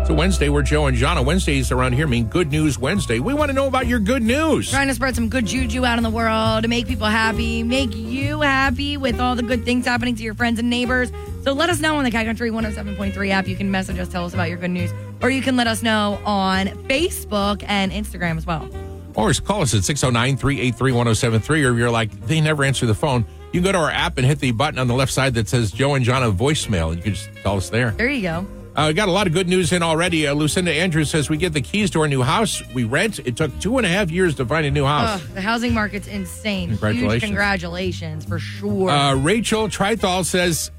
A 0.07 0.13
Wednesday. 0.13 0.49
We're 0.49 0.61
Joe 0.61 0.85
and 0.85 0.95
Jahna. 0.95 1.25
Wednesdays 1.25 1.71
around 1.71 1.93
here 1.93 2.05
mean 2.05 2.25
Good 2.25 2.51
News 2.51 2.77
Wednesday. 2.77 3.19
We 3.19 3.33
want 3.33 3.49
to 3.49 3.53
know 3.53 3.65
about 3.65 3.87
your 3.87 3.99
good 3.99 4.21
news. 4.21 4.69
Trying 4.69 4.89
to 4.89 4.93
spread 4.93 5.15
some 5.15 5.29
good 5.29 5.47
juju 5.47 5.83
out 5.83 5.97
in 5.97 6.03
the 6.03 6.09
world 6.11 6.61
to 6.61 6.67
make 6.67 6.85
people 6.85 7.07
happy, 7.07 7.63
make 7.63 7.95
you 7.95 8.41
happy 8.41 8.97
with 8.97 9.19
all 9.19 9.35
the 9.35 9.43
good 9.43 9.63
things 9.63 9.85
happening 9.85 10.15
to 10.15 10.21
your 10.21 10.35
friends 10.35 10.59
and 10.59 10.69
neighbors. 10.69 11.11
So 11.43 11.53
let 11.53 11.69
us 11.69 11.79
know 11.79 11.95
on 11.95 12.03
the 12.03 12.11
Cat 12.11 12.27
Country 12.27 12.51
107.3 12.51 13.29
app. 13.29 13.47
You 13.47 13.55
can 13.55 13.71
message 13.71 13.97
us, 13.97 14.09
tell 14.09 14.25
us 14.25 14.33
about 14.35 14.49
your 14.49 14.57
good 14.57 14.71
news, 14.71 14.91
or 15.23 15.31
you 15.31 15.41
can 15.41 15.55
let 15.55 15.65
us 15.65 15.81
know 15.81 16.19
on 16.25 16.67
Facebook 16.67 17.63
and 17.67 17.91
Instagram 17.91 18.37
as 18.37 18.45
well. 18.45 18.69
Or 19.15 19.29
just 19.29 19.43
call 19.45 19.61
us 19.61 19.73
at 19.73 19.83
609 19.83 20.37
383 20.37 20.91
1073. 20.91 21.63
Or 21.65 21.71
if 21.73 21.77
you're 21.77 21.89
like, 21.89 22.11
they 22.27 22.41
never 22.41 22.63
answer 22.63 22.85
the 22.85 22.95
phone, 22.95 23.25
you 23.51 23.59
can 23.61 23.63
go 23.63 23.71
to 23.73 23.77
our 23.77 23.91
app 23.91 24.17
and 24.17 24.25
hit 24.25 24.39
the 24.39 24.51
button 24.51 24.79
on 24.79 24.87
the 24.87 24.93
left 24.93 25.11
side 25.11 25.33
that 25.33 25.47
says 25.49 25.71
Joe 25.71 25.95
and 25.95 26.05
Jahna 26.05 26.35
voicemail. 26.35 26.89
And 26.89 26.97
You 26.97 27.03
can 27.03 27.13
just 27.13 27.29
call 27.43 27.57
us 27.57 27.69
there. 27.69 27.91
There 27.91 28.09
you 28.09 28.21
go. 28.21 28.47
Uh, 28.73 28.85
we 28.87 28.93
got 28.93 29.09
a 29.09 29.11
lot 29.11 29.27
of 29.27 29.33
good 29.33 29.49
news 29.49 29.73
in 29.73 29.83
already. 29.83 30.27
Uh, 30.27 30.33
Lucinda 30.33 30.71
Andrews 30.71 31.09
says 31.09 31.29
we 31.29 31.35
get 31.35 31.51
the 31.51 31.59
keys 31.59 31.91
to 31.91 31.99
our 31.99 32.07
new 32.07 32.21
house. 32.21 32.63
We 32.73 32.85
rent. 32.85 33.19
It 33.19 33.35
took 33.35 33.59
two 33.59 33.75
and 33.77 33.85
a 33.85 33.89
half 33.89 34.09
years 34.09 34.35
to 34.35 34.45
find 34.45 34.65
a 34.65 34.71
new 34.71 34.85
house. 34.85 35.21
Ugh, 35.21 35.29
the 35.33 35.41
housing 35.41 35.73
market's 35.73 36.07
insane. 36.07 36.69
Congratulations. 36.69 37.13
Huge 37.13 37.21
congratulations 37.23 38.23
for 38.23 38.39
sure. 38.39 38.89
Uh, 38.89 39.15
Rachel 39.15 39.67
Trithal 39.67 40.23
says 40.23 40.71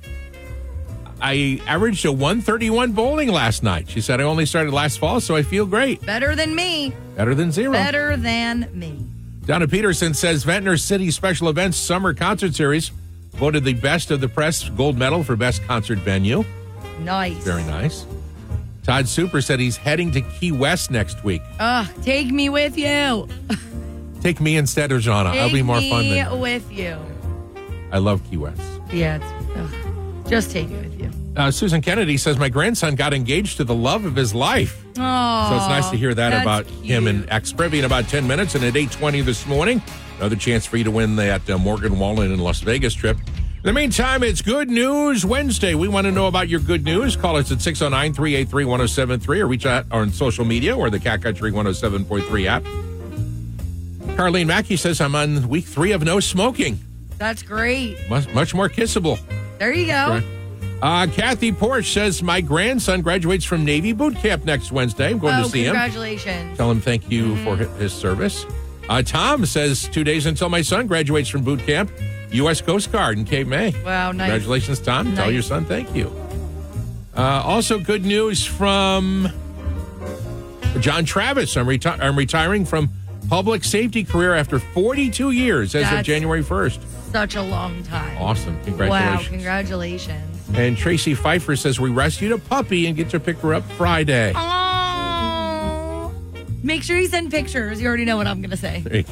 I 1.23 1.61
averaged 1.67 2.05
a 2.05 2.11
131 2.11 2.93
bowling 2.93 3.29
last 3.29 3.63
night. 3.63 3.89
She 3.89 4.01
said 4.01 4.21
I 4.21 4.25
only 4.25 4.45
started 4.45 4.73
last 4.75 4.99
fall, 4.99 5.21
so 5.21 5.37
I 5.37 5.43
feel 5.43 5.65
great. 5.65 6.05
Better 6.05 6.35
than 6.35 6.55
me. 6.55 6.93
Better 7.17 7.35
than 7.35 7.53
zero. 7.53 7.73
Better 7.73 8.17
than 8.17 8.69
me. 8.73 9.07
Donna 9.47 9.69
Peterson 9.69 10.15
says 10.15 10.45
Ventnor 10.45 10.77
City 10.77 11.11
Special 11.11 11.49
Events 11.49 11.77
Summer 11.77 12.13
Concert 12.13 12.55
Series 12.55 12.91
voted 13.31 13.65
the 13.65 13.75
best 13.75 14.11
of 14.11 14.21
the 14.21 14.29
press 14.29 14.69
gold 14.71 14.99
medal 14.99 15.23
for 15.23 15.37
best 15.37 15.63
concert 15.65 15.99
venue. 16.01 16.45
Nice. 17.01 17.37
Very 17.45 17.65
nice. 17.65 18.05
Todd 18.83 19.09
Super 19.09 19.41
said 19.41 19.61
he's 19.61 19.77
heading 19.77 20.11
to 20.13 20.21
Key 20.23 20.51
West 20.53 20.91
next 20.91 21.23
week. 21.23 21.43
Ugh, 21.61 21.87
take 22.03 22.31
me 22.33 22.49
with 22.49 22.77
you. 22.77 23.29
Take 24.21 24.41
me 24.41 24.57
instead 24.57 24.91
of 24.93 25.03
Jahna. 25.03 25.33
Take 25.33 25.41
I'll 25.41 25.53
be 25.53 25.63
more 25.63 25.81
fun 25.81 26.03
me 26.03 26.23
than 26.23 26.41
with 26.41 26.71
you. 26.71 26.97
I 27.93 27.99
love 27.99 28.23
Key 28.29 28.39
West. 28.39 28.61
Yeah, 28.93 29.19
just 30.33 30.51
take 30.51 30.71
it 30.71 30.83
with 30.83 30.99
you. 30.99 31.11
Uh, 31.37 31.51
Susan 31.51 31.83
Kennedy 31.83 32.17
says 32.17 32.39
my 32.39 32.49
grandson 32.49 32.95
got 32.95 33.13
engaged 33.13 33.59
to 33.59 33.65
the 33.65 33.75
love 33.75 34.07
of 34.07 34.17
his 34.17 34.35
life. 34.35 34.83
Oh, 34.99 35.47
So 35.51 35.57
it's 35.57 35.69
nice 35.69 35.91
to 35.91 35.97
hear 35.97 36.15
that 36.15 36.43
about 36.43 36.67
him 36.67 37.07
and 37.07 37.21
cute. 37.21 37.33
ex 37.33 37.53
Privy 37.53 37.79
in 37.81 37.85
about 37.85 38.09
10 38.09 38.27
minutes. 38.27 38.55
And 38.55 38.65
at 38.65 38.73
8.20 38.75 39.25
this 39.25 39.47
morning, 39.47 39.83
another 40.19 40.37
chance 40.37 40.65
for 40.65 40.79
you 40.79 40.85
to 40.85 40.91
win 40.91 41.17
that 41.17 41.49
uh, 41.51 41.59
Morgan 41.59 41.99
Wallen 41.99 42.33
in 42.33 42.39
Las 42.39 42.61
Vegas 42.61 42.95
trip. 42.95 43.19
In 43.19 43.63
the 43.63 43.73
meantime, 43.75 44.23
it's 44.23 44.43
Good 44.43 44.71
News 44.71 45.25
Wednesday. 45.25 45.75
We 45.75 45.87
want 45.87 46.07
to 46.07 46.11
know 46.11 46.27
about 46.29 46.49
your 46.49 46.61
good 46.61 46.85
news. 46.85 47.15
Call 47.15 47.37
us 47.37 47.53
at 47.53 47.61
609 47.61 48.13
383 48.15 48.65
1073 48.65 49.41
or 49.41 49.47
reach 49.47 49.67
out 49.67 49.87
on 49.91 50.11
social 50.13 50.45
media 50.45 50.75
or 50.77 50.89
the 50.91 50.99
Cat 50.99 51.23
Country 51.23 51.53
107.3 51.53 52.47
app. 52.47 52.63
Carlene 54.17 54.47
Mackey 54.47 54.77
says, 54.77 55.01
I'm 55.01 55.15
on 55.15 55.49
week 55.49 55.65
three 55.67 55.93
of 55.93 56.03
no 56.03 56.21
smoking. 56.21 56.79
That's 57.19 57.43
great. 57.43 57.97
Much, 58.11 58.29
much 58.35 58.55
more 58.55 58.69
kissable. 58.69 59.19
There 59.63 59.73
you 59.73 59.87
go. 59.87 60.21
Uh, 60.83 61.07
Kathy 61.07 61.53
Porsche 61.53 61.93
says 61.93 62.21
my 62.21 62.41
grandson 62.41 63.01
graduates 63.01 63.45
from 63.45 63.65
Navy 63.65 63.93
boot 63.93 64.17
camp 64.17 64.45
next 64.45 64.73
Wednesday. 64.73 65.11
I'm 65.11 65.21
going 65.21 65.37
oh, 65.37 65.45
to 65.45 65.49
see 65.51 65.61
him. 65.61 65.75
congratulations. 65.75 66.57
Tell 66.57 66.69
him 66.69 66.81
thank 66.81 67.09
you 67.09 67.37
for 67.45 67.57
his 67.57 67.93
service. 67.93 68.45
Uh, 68.89 69.03
Tom 69.03 69.47
says 69.47 69.89
two 69.89 70.03
days 70.03 70.27
until 70.27 70.49
my 70.49 70.63
son 70.63 70.89
graduates 70.89 71.29
from 71.29 71.45
boot 71.45 71.61
camp, 71.61 71.93
U.S. 72.33 72.61
Coast 72.61 72.91
Guard 72.91 73.19
in 73.19 73.25
Cape 73.25 73.47
May. 73.47 73.71
Wow, 73.85 74.11
nice. 74.11 74.33
Congratulations, 74.33 74.81
Tom. 74.81 75.15
Tell 75.15 75.31
your 75.31 75.43
son 75.43 75.65
thank 75.65 75.95
you. 75.95 76.13
Uh, 77.17 77.21
also, 77.45 77.79
good 77.79 78.05
news 78.05 78.45
from 78.45 79.29
John 80.81 81.05
Travis. 81.05 81.57
I'm, 81.57 81.67
reti- 81.67 82.01
I'm 82.01 82.19
retiring 82.19 82.65
from 82.65 82.91
public 83.33 83.65
safety 83.65 84.05
career 84.05 84.35
after 84.35 84.59
42 84.59 85.31
years 85.31 85.75
as 85.75 85.85
of 85.85 85.89
That's- 85.89 86.05
January 86.05 86.43
1st. 86.43 86.81
Such 87.11 87.35
a 87.35 87.41
long 87.41 87.83
time. 87.83 88.15
Awesome. 88.21 88.63
Congratulations. 88.65 89.23
Wow, 89.23 89.29
Congratulations. 89.31 90.49
And 90.53 90.77
Tracy 90.77 91.15
Pfeiffer 91.15 91.57
says 91.57 91.81
we 91.81 91.89
rescued 91.89 92.33
a 92.33 92.37
puppy 92.39 92.87
and 92.87 92.95
get 92.95 93.09
to 93.09 93.19
pick 93.19 93.39
her 93.39 93.55
up 93.55 93.63
Friday. 93.79 94.35
Oh. 94.37 96.13
Make 96.63 96.83
sure 96.83 96.99
you 96.99 97.09
send 97.09 97.31
pictures. 97.31 97.81
You 97.81 97.89
already 97.89 98.05
know 98.05 98.19
what 98.19 98.27
I'm 98.27 98.43
going 98.43 98.51
to 98.51 98.57
say. 98.59 98.85
Hey, 98.91 99.07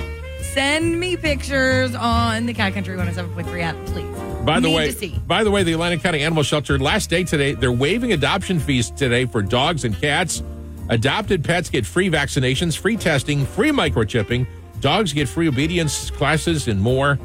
Send 0.53 1.01
me 1.01 1.17
pictures 1.17 1.95
on 1.95 2.45
the 2.45 2.53
Cat 2.53 2.75
Country 2.75 2.97
107.3 2.99 3.63
app, 3.63 3.77
please. 3.87 4.05
By 4.45 4.61
the 4.61 4.69
Need 4.69 4.75
way, 4.77 4.87
to 4.89 4.93
see. 4.99 5.19
by 5.27 5.45
the 5.45 5.51
way, 5.51 5.63
the 5.63 5.73
Atlantic 5.73 6.03
County 6.03 6.21
Animal 6.21 6.43
Shelter 6.43 6.79
last 6.79 7.09
day 7.09 7.25
today, 7.25 7.55
they're 7.55 7.73
waiving 7.73 8.13
adoption 8.13 8.61
fees 8.61 8.91
today 8.91 9.25
for 9.25 9.41
dogs 9.41 9.85
and 9.85 9.99
cats. 9.99 10.43
Adopted 10.91 11.45
pets 11.45 11.71
get 11.71 11.87
free 11.87 12.11
vaccinations, 12.11 12.77
free 12.77 12.97
testing, 12.97 13.47
free 13.47 13.71
microchipping. 13.71 14.47
Dogs 14.81 15.13
get 15.13 15.29
free 15.29 15.49
obedience 15.49 16.11
classes 16.11 16.67
and 16.67 16.81
more. 16.81 17.19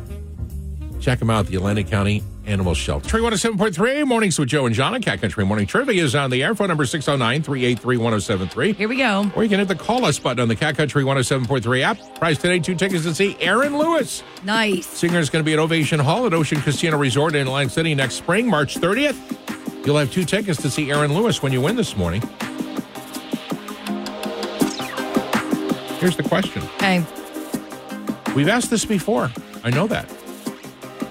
Check 0.99 1.17
them 1.17 1.31
out, 1.31 1.47
the 1.47 1.55
Atlantic 1.55 1.87
County 1.87 2.23
Animal 2.45 2.75
Shelter. 2.75 3.09
Tree 3.09 3.21
107.3, 3.21 4.05
mornings 4.05 4.37
with 4.37 4.49
Joe 4.49 4.67
and 4.67 4.75
John. 4.75 5.01
Cat 5.01 5.19
Country 5.19 5.43
Morning 5.45 5.65
Trivia 5.65 6.03
is 6.03 6.13
on 6.13 6.29
the 6.29 6.43
air. 6.43 6.53
Phone 6.53 6.67
number 6.67 6.85
609 6.85 7.41
383 7.41 7.97
1073. 7.97 8.73
Here 8.73 8.87
we 8.87 8.97
go. 8.97 9.31
Or 9.35 9.41
you 9.41 9.49
can 9.49 9.57
hit 9.57 9.67
the 9.67 9.75
call 9.75 10.05
us 10.05 10.19
button 10.19 10.41
on 10.41 10.47
the 10.47 10.55
Cat 10.55 10.77
Country 10.77 11.03
107.3 11.03 11.81
app. 11.81 11.97
Prize 12.19 12.37
today, 12.37 12.59
two 12.59 12.75
tickets 12.75 13.03
to 13.03 13.15
see 13.15 13.35
Aaron 13.39 13.79
Lewis. 13.79 14.21
Nice. 14.43 14.85
Singer 14.85 15.17
is 15.17 15.31
going 15.31 15.43
to 15.43 15.45
be 15.45 15.53
at 15.53 15.59
Ovation 15.59 15.99
Hall 15.99 16.27
at 16.27 16.35
Ocean 16.35 16.61
Casino 16.61 16.97
Resort 16.99 17.33
in 17.33 17.47
Atlantic 17.47 17.73
City 17.73 17.95
next 17.95 18.13
spring, 18.13 18.47
March 18.47 18.75
30th. 18.75 19.85
You'll 19.87 19.97
have 19.97 20.11
two 20.11 20.23
tickets 20.23 20.61
to 20.61 20.69
see 20.69 20.91
Aaron 20.91 21.15
Lewis 21.15 21.41
when 21.41 21.51
you 21.51 21.61
win 21.61 21.75
this 21.75 21.97
morning. 21.97 22.21
Here's 26.05 26.17
the 26.17 26.21
question. 26.21 26.61
Okay. 26.75 27.03
We've 28.35 28.47
asked 28.47 28.69
this 28.69 28.85
before. 28.85 29.31
I 29.63 29.71
know 29.71 29.87
that. 29.87 30.07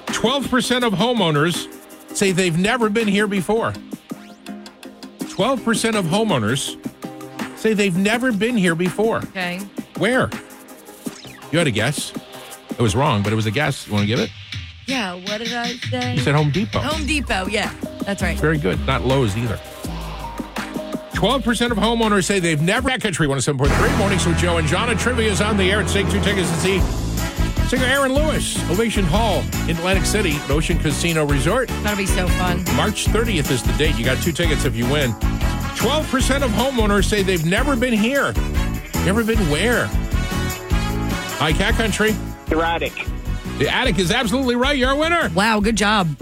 12% 0.07 0.87
of 0.87 0.93
homeowners 0.93 1.67
say 2.17 2.31
they've 2.31 2.57
never 2.57 2.89
been 2.89 3.09
here 3.09 3.27
before. 3.27 3.73
12% 3.73 5.99
of 5.99 6.05
homeowners 6.05 6.79
say 7.59 7.75
they've 7.75 7.97
never 7.97 8.31
been 8.31 8.57
here 8.57 8.77
before. 8.77 9.17
Okay. 9.17 9.59
Where? 9.99 10.31
You 11.51 11.59
had 11.59 11.67
a 11.67 11.73
guess. 11.73 12.13
It 12.71 12.79
was 12.79 12.95
wrong, 12.95 13.25
but 13.25 13.33
it 13.33 13.37
was 13.37 13.47
a 13.47 13.51
guess. 13.51 13.89
You 13.89 13.95
want 13.95 14.05
to 14.05 14.07
give 14.07 14.21
it? 14.21 14.31
Yeah, 14.87 15.15
what 15.15 15.39
did 15.39 15.53
I 15.53 15.73
say? 15.73 16.15
You 16.15 16.21
said 16.21 16.37
Home 16.37 16.53
Depot. 16.53 16.79
Home 16.79 17.05
Depot. 17.05 17.49
Yeah, 17.49 17.75
that's 18.03 18.23
right. 18.23 18.39
Very 18.39 18.59
good. 18.59 18.79
Not 18.87 19.05
Lowe's 19.05 19.37
either. 19.37 19.59
12% 21.15 21.71
of 21.71 21.79
homeowners 21.79 22.25
say 22.25 22.41
they've 22.41 22.61
never. 22.61 22.89
Cat 22.89 23.01
Country 23.01 23.27
107.3 23.27 23.99
Mornings 23.99 24.27
with 24.27 24.37
Joe 24.37 24.59
and 24.59 24.69
John. 24.69 24.91
And 24.91 24.99
trivia 24.99 25.31
is 25.31 25.41
on 25.41 25.57
the 25.57 25.71
air. 25.71 25.83
Take 25.85 26.11
two 26.11 26.21
tickets 26.21 26.51
to 26.51 26.57
see 26.57 26.81
singer 27.69 27.87
Aaron 27.87 28.13
Lewis, 28.13 28.59
Ovation 28.71 29.05
Hall 29.05 29.43
in 29.69 29.77
Atlantic 29.77 30.05
City 30.05 30.37
Ocean 30.51 30.79
Casino 30.79 31.25
Resort. 31.27 31.69
That'll 31.83 31.97
be 31.97 32.07
so 32.07 32.29
fun. 32.29 32.63
March 32.77 33.07
30th 33.07 33.51
is 33.51 33.63
the 33.63 33.73
date. 33.75 33.97
You 33.97 34.05
got 34.05 34.23
two 34.23 34.33
tickets 34.33 34.65
if 34.65 34.77
you 34.77 34.85
win. 34.91 35.13
12% 35.13 36.43
of 36.43 36.51
homeowners 36.51 37.05
say 37.05 37.23
they've 37.23 37.47
never 37.47 37.77
been 37.77 37.95
here. 37.95 38.33
Never 39.05 39.25
been 39.25 39.39
where? 39.51 39.87
Hi, 41.39 41.53
Cat 41.53 41.75
Country. 41.75 42.15
Your 42.51 42.63
attic. 42.63 42.93
The 43.59 43.69
attic 43.69 43.99
is 43.99 44.11
absolutely 44.11 44.57
right. 44.57 44.77
You're 44.77 44.91
a 44.91 44.97
winner. 44.97 45.31
Wow, 45.35 45.61
good 45.61 45.77
job. 45.77 46.17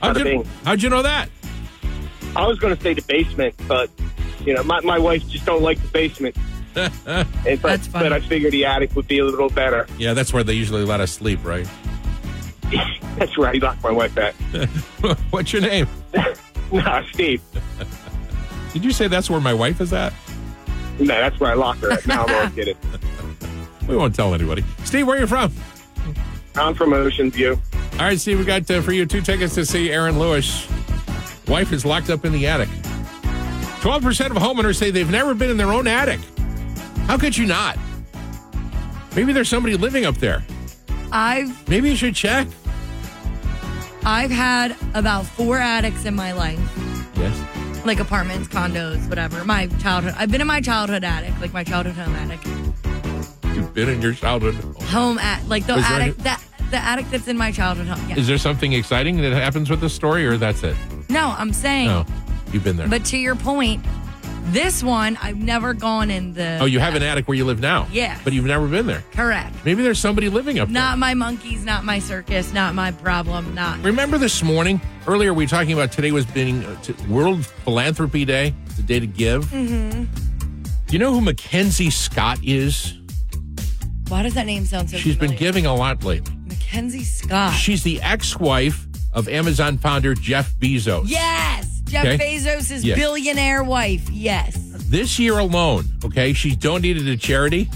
How'd 0.00 0.18
you, 0.18 0.44
how'd 0.64 0.82
you 0.82 0.90
know 0.90 1.02
that? 1.02 1.28
I 2.34 2.46
was 2.46 2.58
going 2.58 2.74
to 2.74 2.82
say 2.82 2.94
the 2.94 3.02
basement, 3.02 3.54
but 3.68 3.90
you 4.46 4.54
know, 4.54 4.62
my, 4.62 4.80
my 4.80 4.98
wife 4.98 5.26
just 5.28 5.44
don't 5.46 5.62
like 5.62 5.80
the 5.80 5.88
basement. 5.88 6.36
And, 6.74 7.60
but, 7.60 7.62
That's 7.62 7.86
funny. 7.86 8.06
but 8.08 8.12
I 8.14 8.20
figured 8.20 8.52
the 8.52 8.64
attic 8.64 8.96
would 8.96 9.06
be 9.06 9.18
a 9.18 9.24
little 9.26 9.50
better. 9.50 9.86
Yeah, 9.98 10.14
that's 10.14 10.32
where 10.32 10.42
they 10.42 10.54
usually 10.54 10.86
let 10.86 11.00
us 11.00 11.12
sleep, 11.12 11.44
right? 11.44 11.68
That's 13.18 13.36
where 13.36 13.50
I 13.50 13.52
locked 13.58 13.82
my 13.82 13.90
wife 13.90 14.16
at. 14.16 14.32
What's 15.30 15.52
your 15.52 15.60
name? 15.60 15.86
nah, 16.72 17.02
Steve. 17.12 17.42
Did 18.72 18.84
you 18.86 18.90
say 18.90 19.06
that's 19.06 19.28
where 19.28 19.40
my 19.40 19.52
wife 19.52 19.82
is 19.82 19.92
at? 19.92 20.14
No, 20.98 21.08
that's 21.08 21.38
where 21.38 21.50
I 21.50 21.54
locked 21.54 21.80
her 21.80 21.92
at. 21.92 22.06
Now 22.06 22.24
I'm 22.24 22.46
all 22.46 22.50
kidding. 22.52 22.76
We 23.86 23.96
won't 23.96 24.14
tell 24.14 24.32
anybody. 24.32 24.64
Steve, 24.84 25.06
where 25.06 25.18
are 25.18 25.20
you 25.20 25.26
from? 25.26 25.52
I'm 26.54 26.74
from 26.74 26.94
Ocean 26.94 27.30
View. 27.30 27.60
All 27.94 27.98
right, 27.98 28.18
Steve, 28.18 28.38
we 28.38 28.46
got 28.46 28.70
uh, 28.70 28.80
for 28.80 28.92
you 28.92 29.04
two 29.04 29.20
tickets 29.20 29.54
to 29.56 29.66
see 29.66 29.90
Aaron 29.92 30.18
Lewis. 30.18 30.66
Wife 31.48 31.72
is 31.72 31.84
locked 31.84 32.08
up 32.08 32.24
in 32.24 32.32
the 32.32 32.46
attic. 32.46 32.70
12% 33.82 34.30
of 34.30 34.36
homeowners 34.36 34.76
say 34.76 34.90
they've 34.92 35.10
never 35.10 35.34
been 35.34 35.50
in 35.50 35.56
their 35.56 35.72
own 35.72 35.88
attic. 35.88 36.20
How 37.08 37.18
could 37.18 37.36
you 37.36 37.46
not? 37.46 37.76
Maybe 39.16 39.32
there's 39.32 39.48
somebody 39.48 39.76
living 39.76 40.04
up 40.06 40.14
there. 40.16 40.44
I've 41.10 41.68
Maybe 41.68 41.90
you 41.90 41.96
should 41.96 42.14
check. 42.14 42.46
I've 44.04 44.30
had 44.30 44.76
about 44.94 45.26
four 45.26 45.58
attics 45.58 46.04
in 46.04 46.14
my 46.14 46.32
life, 46.32 46.58
Yes. 47.16 47.84
like 47.84 47.98
apartments, 48.00 48.48
condos, 48.48 49.08
whatever. 49.08 49.44
My 49.44 49.66
childhood. 49.80 50.14
I've 50.16 50.30
been 50.30 50.40
in 50.40 50.46
my 50.46 50.60
childhood 50.60 51.02
attic, 51.04 51.38
like 51.40 51.52
my 51.52 51.64
childhood 51.64 51.96
home 51.96 52.14
attic. 52.14 52.40
You've 53.54 53.74
been 53.74 53.88
in 53.88 54.00
your 54.00 54.14
childhood. 54.14 54.54
Home 54.90 55.18
at 55.18 55.46
like 55.48 55.66
the 55.66 55.74
Is 55.76 55.84
attic 55.84 56.02
any- 56.14 56.22
that 56.22 56.42
the 56.70 56.78
attic 56.78 57.10
that's 57.10 57.28
in 57.28 57.36
my 57.36 57.50
childhood 57.52 57.86
home. 57.88 58.08
Yeah. 58.08 58.16
Is 58.16 58.26
there 58.28 58.38
something 58.38 58.72
exciting 58.72 59.18
that 59.20 59.32
happens 59.32 59.68
with 59.68 59.80
the 59.80 59.90
story, 59.90 60.24
or 60.26 60.36
that's 60.36 60.62
it? 60.62 60.76
no, 61.08 61.34
I'm 61.36 61.52
saying. 61.52 61.88
No, 61.88 62.06
you've 62.54 62.64
been 62.64 62.76
there. 62.76 62.88
But 62.88 63.04
to 63.06 63.16
your 63.18 63.34
point, 63.34 63.84
this 64.46 64.82
one 64.82 65.16
I've 65.22 65.36
never 65.38 65.72
gone 65.72 66.10
in 66.10 66.34
the. 66.34 66.58
oh, 66.60 66.64
you 66.64 66.80
have 66.80 66.94
an 66.94 67.02
attic 67.02 67.28
where 67.28 67.36
you 67.36 67.44
live 67.44 67.60
now? 67.60 67.86
Yeah, 67.92 68.18
But 68.24 68.32
you've 68.32 68.44
never 68.44 68.66
been 68.66 68.86
there. 68.86 69.04
Correct. 69.12 69.54
Maybe 69.64 69.82
there's 69.82 69.98
somebody 70.00 70.28
living 70.28 70.58
up 70.58 70.68
there. 70.68 70.74
Not 70.74 70.98
my 70.98 71.14
monkeys, 71.14 71.64
not 71.64 71.84
my 71.84 71.98
circus, 72.00 72.52
not 72.52 72.74
my 72.74 72.90
problem, 72.90 73.54
not. 73.54 73.82
Remember 73.84 74.18
this 74.18 74.42
morning? 74.42 74.80
Earlier, 75.06 75.32
we 75.32 75.44
were 75.44 75.48
talking 75.48 75.72
about 75.72 75.92
today 75.92 76.10
was 76.12 76.26
being 76.26 76.64
uh, 76.64 76.80
t- 76.82 76.94
World 77.08 77.46
Philanthropy 77.46 78.24
Day, 78.24 78.54
the 78.76 78.82
day 78.82 79.00
to 79.00 79.06
give. 79.06 79.44
Mm-hmm. 79.46 80.04
Do 80.86 80.92
you 80.92 80.98
know 80.98 81.12
who 81.18 81.20
MacKenzie 81.20 81.90
Scott 81.92 82.38
is? 82.42 82.98
Why 84.08 84.22
does 84.22 84.34
that 84.34 84.44
name 84.46 84.66
sound 84.66 84.90
so 84.90 84.96
She's 84.98 85.16
been 85.16 85.34
giving 85.36 85.64
a 85.66 85.74
lot 85.74 86.04
lately. 86.04 86.34
MacKenzie 86.46 87.02
Scott. 87.04 87.54
She's 87.54 87.82
the 87.82 88.00
ex-wife 88.02 88.86
of 89.14 89.28
Amazon 89.28 89.78
founder 89.78 90.14
Jeff 90.14 90.54
Bezos. 90.58 91.04
yes. 91.06 91.61
Jeff 91.92 92.06
Okay. 92.06 92.36
Bezos' 92.38 92.82
Yes. 92.82 92.98
billionaire 92.98 93.62
wife. 93.62 94.08
Yes. 94.10 94.56
This 94.88 95.18
year 95.18 95.38
alone, 95.38 95.84
okay, 96.04 96.32
she's 96.32 96.56
donated 96.56 97.04
to 97.04 97.16
charity 97.18 97.68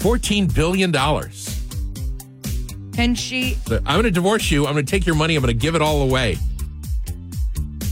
$14 0.00 0.52
billion. 0.52 0.92
Can 2.92 3.14
she, 3.14 3.56
I'm 3.70 3.82
going 3.84 4.02
to 4.04 4.10
divorce 4.10 4.50
you. 4.50 4.66
I'm 4.66 4.74
going 4.74 4.84
to 4.84 4.90
take 4.90 5.06
your 5.06 5.14
money. 5.16 5.36
I'm 5.36 5.42
going 5.42 5.54
to 5.54 5.58
give 5.60 5.74
it 5.76 5.82
all 5.82 6.02
away. 6.02 6.36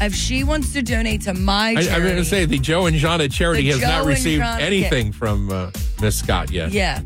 if 0.01 0.15
she 0.15 0.43
wants 0.45 0.73
to 0.75 0.83
donate 0.83 1.23
to 1.23 1.35
my 1.35 1.71
I, 1.79 1.95
I'm 1.95 2.03
going 2.03 2.17
to 2.17 2.25
say 2.25 2.45
the 2.45 2.59
Joe 2.59 2.87
and 2.87 2.97
Jahna 2.97 3.29
charity 3.33 3.69
has 3.69 3.81
Joe 3.81 3.87
not 3.87 4.05
received 4.07 4.43
anything 4.43 5.13
from 5.13 5.51
uh, 5.51 5.71
Miss 6.01 6.19
Scott 6.19 6.51
yet. 6.51 6.73
Yeah. 6.73 7.01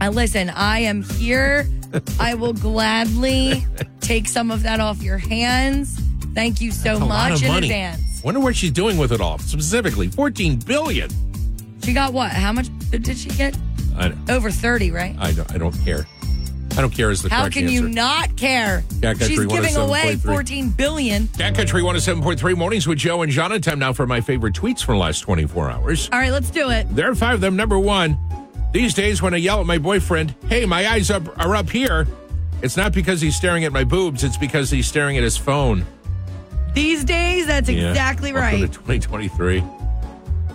Uh, 0.00 0.10
listen, 0.10 0.50
I 0.50 0.80
am 0.80 1.02
here. 1.02 1.66
I 2.20 2.34
will 2.34 2.52
gladly 2.52 3.66
take 4.00 4.28
some 4.28 4.50
of 4.50 4.62
that 4.64 4.78
off 4.80 5.02
your 5.02 5.18
hands. 5.18 5.98
Thank 6.36 6.60
you 6.60 6.70
so 6.70 6.84
That's 6.84 7.00
a 7.00 7.04
lot 7.04 7.30
much 7.32 7.42
in 7.42 7.48
money. 7.48 7.66
advance. 7.66 8.22
Wonder 8.22 8.40
what 8.40 8.54
she's 8.54 8.70
doing 8.70 8.98
with 8.98 9.10
it 9.10 9.22
all. 9.22 9.38
Specifically, 9.38 10.08
14 10.08 10.58
billion. 10.58 11.10
She 11.82 11.94
got 11.94 12.12
what? 12.12 12.30
How 12.30 12.52
much 12.52 12.68
did 12.90 13.16
she 13.16 13.30
get? 13.30 13.56
I 13.96 14.08
don't, 14.08 14.30
Over 14.30 14.50
30, 14.50 14.90
right? 14.90 15.16
I 15.18 15.32
don't, 15.32 15.50
I 15.50 15.56
don't 15.56 15.72
care. 15.82 16.06
I 16.76 16.82
don't 16.82 16.92
care 16.92 17.10
is 17.10 17.22
the 17.22 17.30
How 17.30 17.42
correct 17.42 17.54
can 17.54 17.64
answer. 17.64 17.74
you 17.74 17.88
not 17.88 18.36
care? 18.36 18.84
Cat 19.00 19.18
Country 19.18 19.28
She's 19.28 19.46
giving 19.46 19.76
oh 19.78 19.86
away 19.86 20.16
14 20.16 20.68
billion. 20.68 21.28
Cat 21.28 21.54
Country 21.54 21.80
107.3 21.82 22.54
mornings 22.58 22.86
with 22.86 22.98
Joe 22.98 23.22
and 23.22 23.32
Jahna. 23.32 23.62
Time 23.62 23.78
now 23.78 23.94
for 23.94 24.06
my 24.06 24.20
favorite 24.20 24.54
tweets 24.54 24.84
from 24.84 24.96
the 24.96 25.00
last 25.00 25.20
24 25.20 25.70
hours. 25.70 26.10
All 26.12 26.18
right, 26.18 26.32
let's 26.32 26.50
do 26.50 26.68
it. 26.68 26.86
There 26.94 27.10
are 27.10 27.14
five 27.14 27.36
of 27.36 27.40
them. 27.40 27.56
Number 27.56 27.78
one, 27.78 28.18
these 28.72 28.92
days 28.92 29.22
when 29.22 29.32
I 29.32 29.38
yell 29.38 29.60
at 29.60 29.66
my 29.66 29.78
boyfriend, 29.78 30.34
hey, 30.50 30.66
my 30.66 30.86
eyes 30.86 31.10
up, 31.10 31.26
are 31.38 31.56
up 31.56 31.70
here, 31.70 32.06
it's 32.60 32.76
not 32.76 32.92
because 32.92 33.22
he's 33.22 33.36
staring 33.36 33.64
at 33.64 33.72
my 33.72 33.84
boobs, 33.84 34.22
it's 34.22 34.36
because 34.36 34.70
he's 34.70 34.86
staring 34.86 35.16
at 35.16 35.22
his 35.22 35.38
phone. 35.38 35.86
These 36.76 37.04
days, 37.04 37.46
that's 37.46 37.70
Yeah. 37.70 37.88
exactly 37.88 38.34
Welcome 38.34 38.60
right. 38.60 38.70
to 38.70 38.78
2023. 38.78 39.64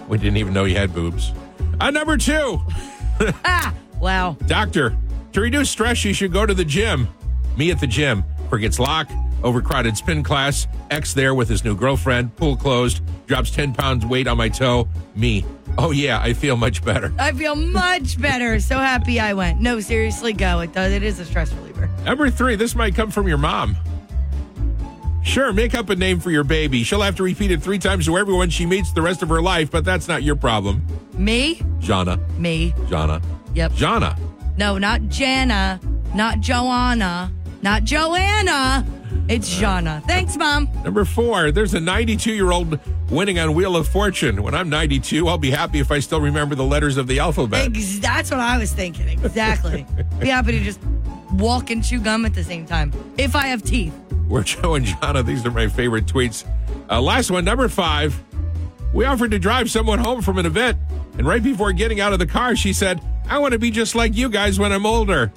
We 0.07 0.17
didn't 0.19 0.37
even 0.37 0.53
know 0.53 0.65
you 0.65 0.75
had 0.77 0.93
boobs. 0.93 1.33
Uh, 1.79 1.89
number 1.89 2.15
two, 2.15 2.61
Ah, 3.43 3.73
wow. 3.99 4.37
doctor, 4.45 4.95
to 5.33 5.41
reduce 5.41 5.71
stress, 5.71 6.05
you 6.05 6.13
should 6.13 6.31
go 6.31 6.45
to 6.45 6.53
the 6.53 6.63
gym. 6.63 7.07
Me 7.57 7.71
at 7.71 7.79
the 7.79 7.87
gym. 7.87 8.23
Forgets 8.49 8.77
lock, 8.77 9.09
Overcrowded 9.43 9.97
spin 9.97 10.21
class. 10.21 10.67
X 10.91 11.15
there 11.15 11.33
with 11.33 11.49
his 11.49 11.63
new 11.63 11.75
girlfriend. 11.75 12.35
Pool 12.35 12.55
closed. 12.55 13.01
Drops 13.25 13.49
10 13.49 13.73
pounds 13.73 14.05
weight 14.05 14.27
on 14.27 14.37
my 14.37 14.49
toe. 14.49 14.87
Me. 15.15 15.43
Oh, 15.79 15.89
yeah, 15.89 16.19
I 16.21 16.33
feel 16.33 16.55
much 16.55 16.85
better. 16.85 17.11
I 17.17 17.31
feel 17.31 17.55
much 17.55 18.21
better. 18.21 18.59
So 18.59 18.77
happy 18.77 19.19
I 19.19 19.33
went. 19.33 19.59
No, 19.59 19.79
seriously, 19.79 20.33
go. 20.33 20.59
It 20.59 20.73
does. 20.73 20.91
It 20.93 21.01
is 21.01 21.17
a 21.19 21.25
stress 21.25 21.51
reliever. 21.53 21.89
Number 22.05 22.29
three, 22.29 22.55
this 22.55 22.75
might 22.75 22.93
come 22.93 23.09
from 23.09 23.27
your 23.27 23.39
mom. 23.39 23.75
Sure, 25.23 25.53
make 25.53 25.75
up 25.75 25.89
a 25.89 25.95
name 25.95 26.19
for 26.19 26.31
your 26.31 26.43
baby. 26.43 26.83
She'll 26.83 27.01
have 27.01 27.15
to 27.17 27.23
repeat 27.23 27.51
it 27.51 27.61
three 27.61 27.79
times 27.79 28.05
to 28.07 28.17
everyone 28.17 28.49
she 28.49 28.65
meets 28.65 28.91
the 28.91 29.01
rest 29.01 29.21
of 29.21 29.29
her 29.29 29.41
life, 29.41 29.69
but 29.69 29.85
that's 29.85 30.07
not 30.07 30.23
your 30.23 30.35
problem. 30.35 30.85
Me? 31.13 31.55
Jahna. 31.79 32.19
Me. 32.37 32.73
Jahna. 32.87 33.21
Yep. 33.53 33.71
Jahna. 33.73 34.17
No, 34.57 34.77
not 34.77 35.01
Jahna, 35.01 35.79
not 36.13 36.39
Joanna, 36.39 37.31
not 37.61 37.83
Joanna. 37.83 38.85
It's 39.27 39.49
Jahna. 39.49 40.03
Thanks, 40.07 40.35
Mom. 40.37 40.69
Number 40.83 41.05
four, 41.05 41.51
there's 41.51 41.73
a 41.73 41.79
92 41.79 42.33
year 42.33 42.51
old 42.51 42.79
winning 43.09 43.39
on 43.39 43.53
Wheel 43.53 43.75
of 43.75 43.87
Fortune. 43.87 44.41
When 44.41 44.55
I'm 44.55 44.69
92, 44.69 45.27
I'll 45.27 45.37
be 45.37 45.51
happy 45.51 45.79
if 45.79 45.91
I 45.91 45.99
still 45.99 46.19
remember 46.21 46.55
the 46.55 46.65
letters 46.65 46.97
of 46.97 47.07
the 47.07 47.19
alphabet. 47.19 47.67
Ex- 47.75 47.99
that's 47.99 48.31
what 48.31 48.39
I 48.39 48.57
was 48.57 48.73
thinking. 48.73 49.07
Exactly. 49.07 49.85
be 50.19 50.27
happy 50.27 50.53
to 50.53 50.59
just 50.59 50.79
walk 51.33 51.69
and 51.69 51.83
chew 51.83 51.99
gum 51.99 52.25
at 52.25 52.33
the 52.33 52.43
same 52.43 52.65
time 52.65 52.91
if 53.17 53.35
I 53.35 53.47
have 53.47 53.63
teeth. 53.63 53.93
We're 54.31 54.43
Joe 54.45 54.75
and 54.75 54.85
Jahna. 54.85 55.23
These 55.25 55.45
are 55.45 55.51
my 55.51 55.67
favorite 55.67 56.05
tweets. 56.05 56.45
Uh, 56.89 57.01
last 57.01 57.29
one, 57.29 57.45
number 57.45 57.67
five. 57.67 58.19
We 58.93 59.05
offered 59.05 59.31
to 59.31 59.39
drive 59.39 59.69
someone 59.69 59.99
home 59.99 60.21
from 60.21 60.37
an 60.37 60.45
event, 60.45 60.77
and 61.17 61.27
right 61.27 61.43
before 61.43 61.71
getting 61.71 61.99
out 61.99 62.13
of 62.13 62.19
the 62.19 62.25
car, 62.25 62.55
she 62.55 62.73
said, 62.73 63.01
I 63.29 63.37
want 63.37 63.53
to 63.53 63.59
be 63.59 63.71
just 63.71 63.95
like 63.95 64.15
you 64.15 64.27
guys 64.27 64.59
when 64.59 64.71
I'm 64.71 64.85
older. 64.85 65.31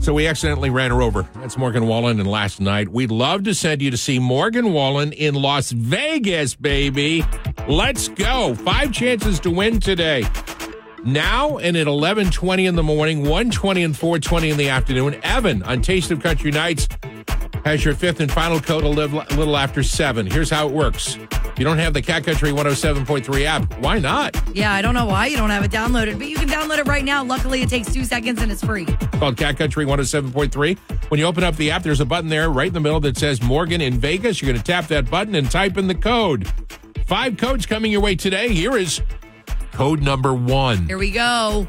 So 0.00 0.14
we 0.14 0.26
accidentally 0.26 0.70
ran 0.70 0.90
her 0.90 1.00
over. 1.00 1.28
That's 1.36 1.56
Morgan 1.56 1.86
Wallen. 1.86 2.18
And 2.18 2.28
last 2.28 2.60
night, 2.60 2.88
we'd 2.88 3.12
love 3.12 3.44
to 3.44 3.54
send 3.54 3.80
you 3.80 3.90
to 3.92 3.96
see 3.96 4.18
Morgan 4.18 4.72
Wallen 4.72 5.12
in 5.12 5.34
Las 5.34 5.70
Vegas, 5.70 6.56
baby. 6.56 7.24
Let's 7.68 8.08
go. 8.08 8.56
Five 8.56 8.90
chances 8.90 9.38
to 9.40 9.50
win 9.50 9.78
today. 9.78 10.24
Now 11.04 11.58
and 11.58 11.76
at 11.76 11.86
11:20 11.86 12.66
in 12.66 12.74
the 12.76 12.82
morning, 12.82 13.24
1:20 13.24 13.84
and 13.84 13.96
4:20 13.96 14.50
in 14.50 14.56
the 14.56 14.68
afternoon. 14.68 15.16
Evan 15.22 15.62
on 15.64 15.82
Taste 15.82 16.10
of 16.10 16.20
Country 16.20 16.50
Nights 16.50 16.88
has 17.64 17.84
your 17.84 17.94
fifth 17.94 18.20
and 18.20 18.30
final 18.30 18.60
code 18.60 18.84
a 18.84 18.88
little, 18.88 19.20
a 19.20 19.34
little 19.34 19.56
after 19.56 19.82
7. 19.82 20.26
Here's 20.26 20.50
how 20.50 20.68
it 20.68 20.72
works. 20.74 21.16
If 21.16 21.58
you 21.58 21.64
don't 21.64 21.78
have 21.78 21.92
the 21.92 22.02
Cat 22.02 22.24
Country 22.24 22.50
107.3 22.50 23.44
app, 23.44 23.78
why 23.78 23.98
not? 23.98 24.36
Yeah, 24.54 24.72
I 24.72 24.82
don't 24.82 24.94
know 24.94 25.06
why 25.06 25.26
you 25.26 25.36
don't 25.36 25.50
have 25.50 25.64
it 25.64 25.70
downloaded, 25.70 26.18
but 26.18 26.28
you 26.28 26.36
can 26.36 26.48
download 26.48 26.78
it 26.78 26.86
right 26.86 27.04
now. 27.04 27.22
Luckily, 27.22 27.62
it 27.62 27.68
takes 27.68 27.92
two 27.92 28.04
seconds 28.04 28.40
and 28.40 28.50
it's 28.50 28.64
free. 28.64 28.86
It's 28.88 29.18
called 29.18 29.36
Cat 29.36 29.58
Country 29.58 29.84
107.3. 29.84 30.78
When 31.10 31.20
you 31.20 31.26
open 31.26 31.44
up 31.44 31.56
the 31.56 31.70
app, 31.70 31.82
there's 31.82 32.00
a 32.00 32.06
button 32.06 32.30
there 32.30 32.50
right 32.50 32.68
in 32.68 32.74
the 32.74 32.80
middle 32.80 33.00
that 33.00 33.16
says 33.16 33.42
Morgan 33.42 33.80
in 33.80 33.94
Vegas. 33.94 34.40
You're 34.40 34.50
going 34.52 34.62
to 34.62 34.64
tap 34.64 34.88
that 34.88 35.10
button 35.10 35.34
and 35.34 35.50
type 35.50 35.76
in 35.76 35.86
the 35.86 35.94
code. 35.94 36.50
Five 37.06 37.36
codes 37.36 37.66
coming 37.66 37.92
your 37.92 38.00
way 38.00 38.14
today. 38.14 38.48
Here 38.48 38.76
is 38.76 39.02
code 39.72 40.02
number 40.02 40.34
one 40.34 40.86
Here 40.86 40.98
we 40.98 41.10
go. 41.10 41.68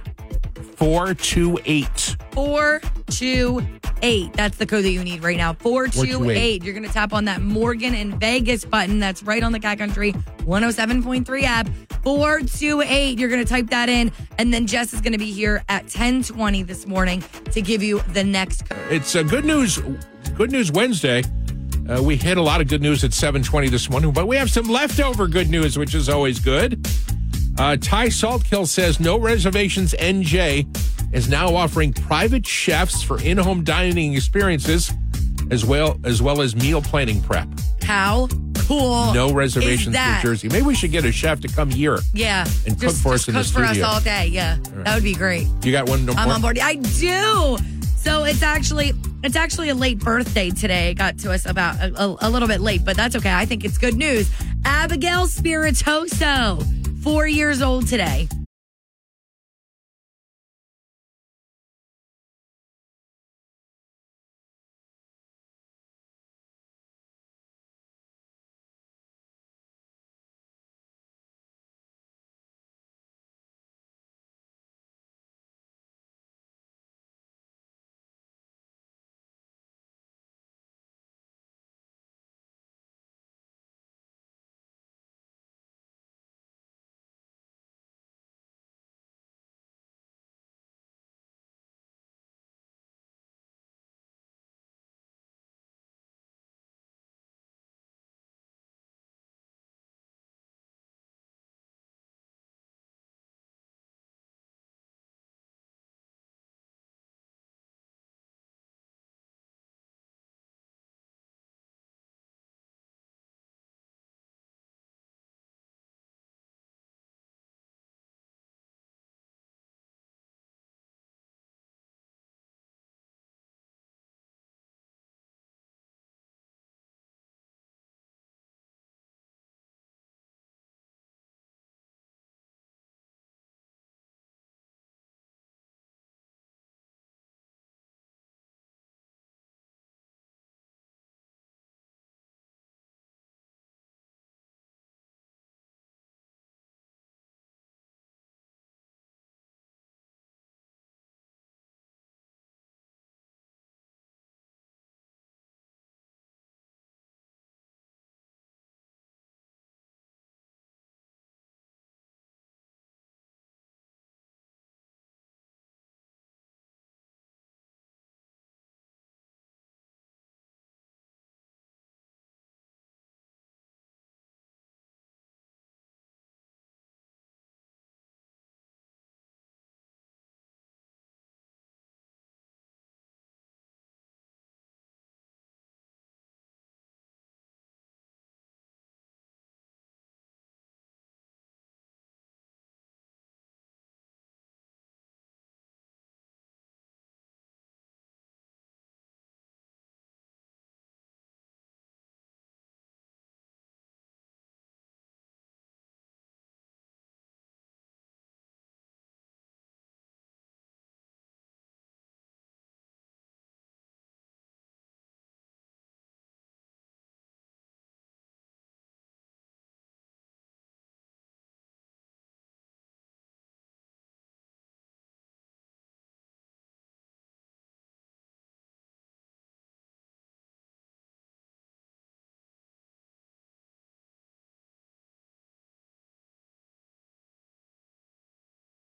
428. 0.76 2.18
428. 2.32 4.34
That's 4.34 4.58
the 4.58 4.66
code 4.66 4.84
that 4.84 4.92
you 4.92 5.04
need 5.04 5.24
right 5.24 5.38
now. 5.38 5.54
428. 5.54 6.14
428. 6.14 6.64
You're 6.64 6.74
going 6.74 6.88
to 6.88 6.94
tap 6.94 7.14
on 7.14 7.26
that 7.26 7.42
Morgan 7.42 7.96
and 7.96 8.20
Vegas 8.20 8.66
button 8.66 9.00
that's 9.00 9.24
right 9.24 9.44
on 9.44 9.52
the 9.52 9.60
Cat 9.60 9.78
Country 9.78 10.14
107.3 10.14 11.44
app. 11.44 11.70
428. 12.04 13.20
You're 13.20 13.30
going 13.30 13.44
to 13.44 13.50
type 13.50 13.68
that 13.68 13.90
in. 13.90 14.12
And 14.38 14.54
then 14.54 14.68
Jess 14.68 14.94
is 14.94 15.02
going 15.02 15.14
to 15.14 15.20
be 15.20 15.32
here 15.32 15.64
at 15.70 15.84
1020 15.84 16.64
this 16.64 16.88
morning 16.88 17.24
to 17.52 17.62
give 17.62 17.84
you 17.84 18.02
the 18.10 18.24
next 18.24 18.68
code. 18.70 18.92
It's 18.92 19.16
a 19.16 19.24
good 19.24 19.46
news. 19.46 19.80
Good 20.36 20.52
news 20.52 20.72
Wednesday. 20.72 21.24
Uh, 21.90 22.02
we 22.02 22.16
hit 22.16 22.38
a 22.38 22.42
lot 22.42 22.62
of 22.62 22.70
good 22.70 22.82
news 22.82 23.04
at 23.04 23.14
720 23.14 23.68
this 23.68 23.90
morning, 23.90 24.12
but 24.12 24.26
we 24.26 24.38
have 24.38 24.50
some 24.50 24.70
leftover 24.70 25.28
good 25.28 25.50
news, 25.50 25.78
which 25.78 25.94
is 25.94 26.08
always 26.08 26.40
good. 26.40 26.88
Uh, 27.58 27.78
Ty 27.78 28.08
Saltkill 28.08 28.68
says 28.68 29.00
no 29.00 29.20
reservations 29.20 29.94
NJ 29.94 30.66
is 31.14 31.30
now 31.30 31.54
offering 31.56 31.94
private 31.94 32.46
chefs 32.46 33.04
for 33.04 33.22
in-home 33.22 33.64
dining 33.64 34.14
experiences 34.16 34.92
as 35.52 35.64
well 35.64 36.00
as 36.04 36.22
well 36.22 36.42
as 36.42 36.56
meal 36.56 36.82
planning 36.82 37.22
prep. 37.22 37.48
How 37.84 38.28
cool. 38.68 39.14
No 39.14 39.34
reservations 39.34 39.96
for 39.96 40.20
Jersey. 40.22 40.50
Maybe 40.50 40.66
we 40.66 40.76
should 40.76 40.92
get 40.92 41.06
a 41.06 41.12
chef 41.12 41.42
to 41.42 41.48
come 41.48 41.70
here. 41.70 42.00
Yeah. 42.14 42.46
And 42.66 42.76
cook 42.76 42.90
just, 42.90 43.04
for 43.04 43.12
just 43.14 43.24
us 43.24 43.28
in 43.28 43.34
the 43.36 43.42
cook 43.42 43.52
for 43.54 43.64
us 43.64 43.70
studio. 43.72 43.86
all 43.88 44.02
day. 44.02 44.28
Yeah. 44.28 44.58
That 44.84 44.96
would 44.96 45.04
be 45.04 45.14
great. 45.14 45.48
You 45.64 45.72
got 45.72 45.88
one? 45.88 46.10
I'm 46.10 46.16
more? 46.16 46.36
on 46.36 46.42
board. 46.42 46.60
I 46.60 46.76
do. 46.76 47.58
So 47.98 48.24
it's 48.24 48.42
actually 48.42 48.94
it's 49.24 49.36
actually 49.36 49.70
a 49.70 49.76
late 49.76 50.00
birthday 50.00 50.50
today. 50.50 50.90
It 50.90 50.96
got 50.96 51.18
to 51.20 51.32
us 51.32 51.46
about 51.46 51.76
a, 51.80 52.02
a, 52.02 52.18
a 52.22 52.30
little 52.30 52.48
bit 52.48 52.62
late, 52.62 52.84
but 52.84 52.98
that's 52.98 53.16
okay. 53.16 53.34
I 53.34 53.46
think 53.46 53.64
it's 53.64 53.78
good 53.78 53.96
news. 53.96 54.30
Abigail 54.66 55.28
Spiritoso, 55.28 56.62
four 57.04 57.28
years 57.28 57.62
old 57.62 57.86
today. 57.88 58.30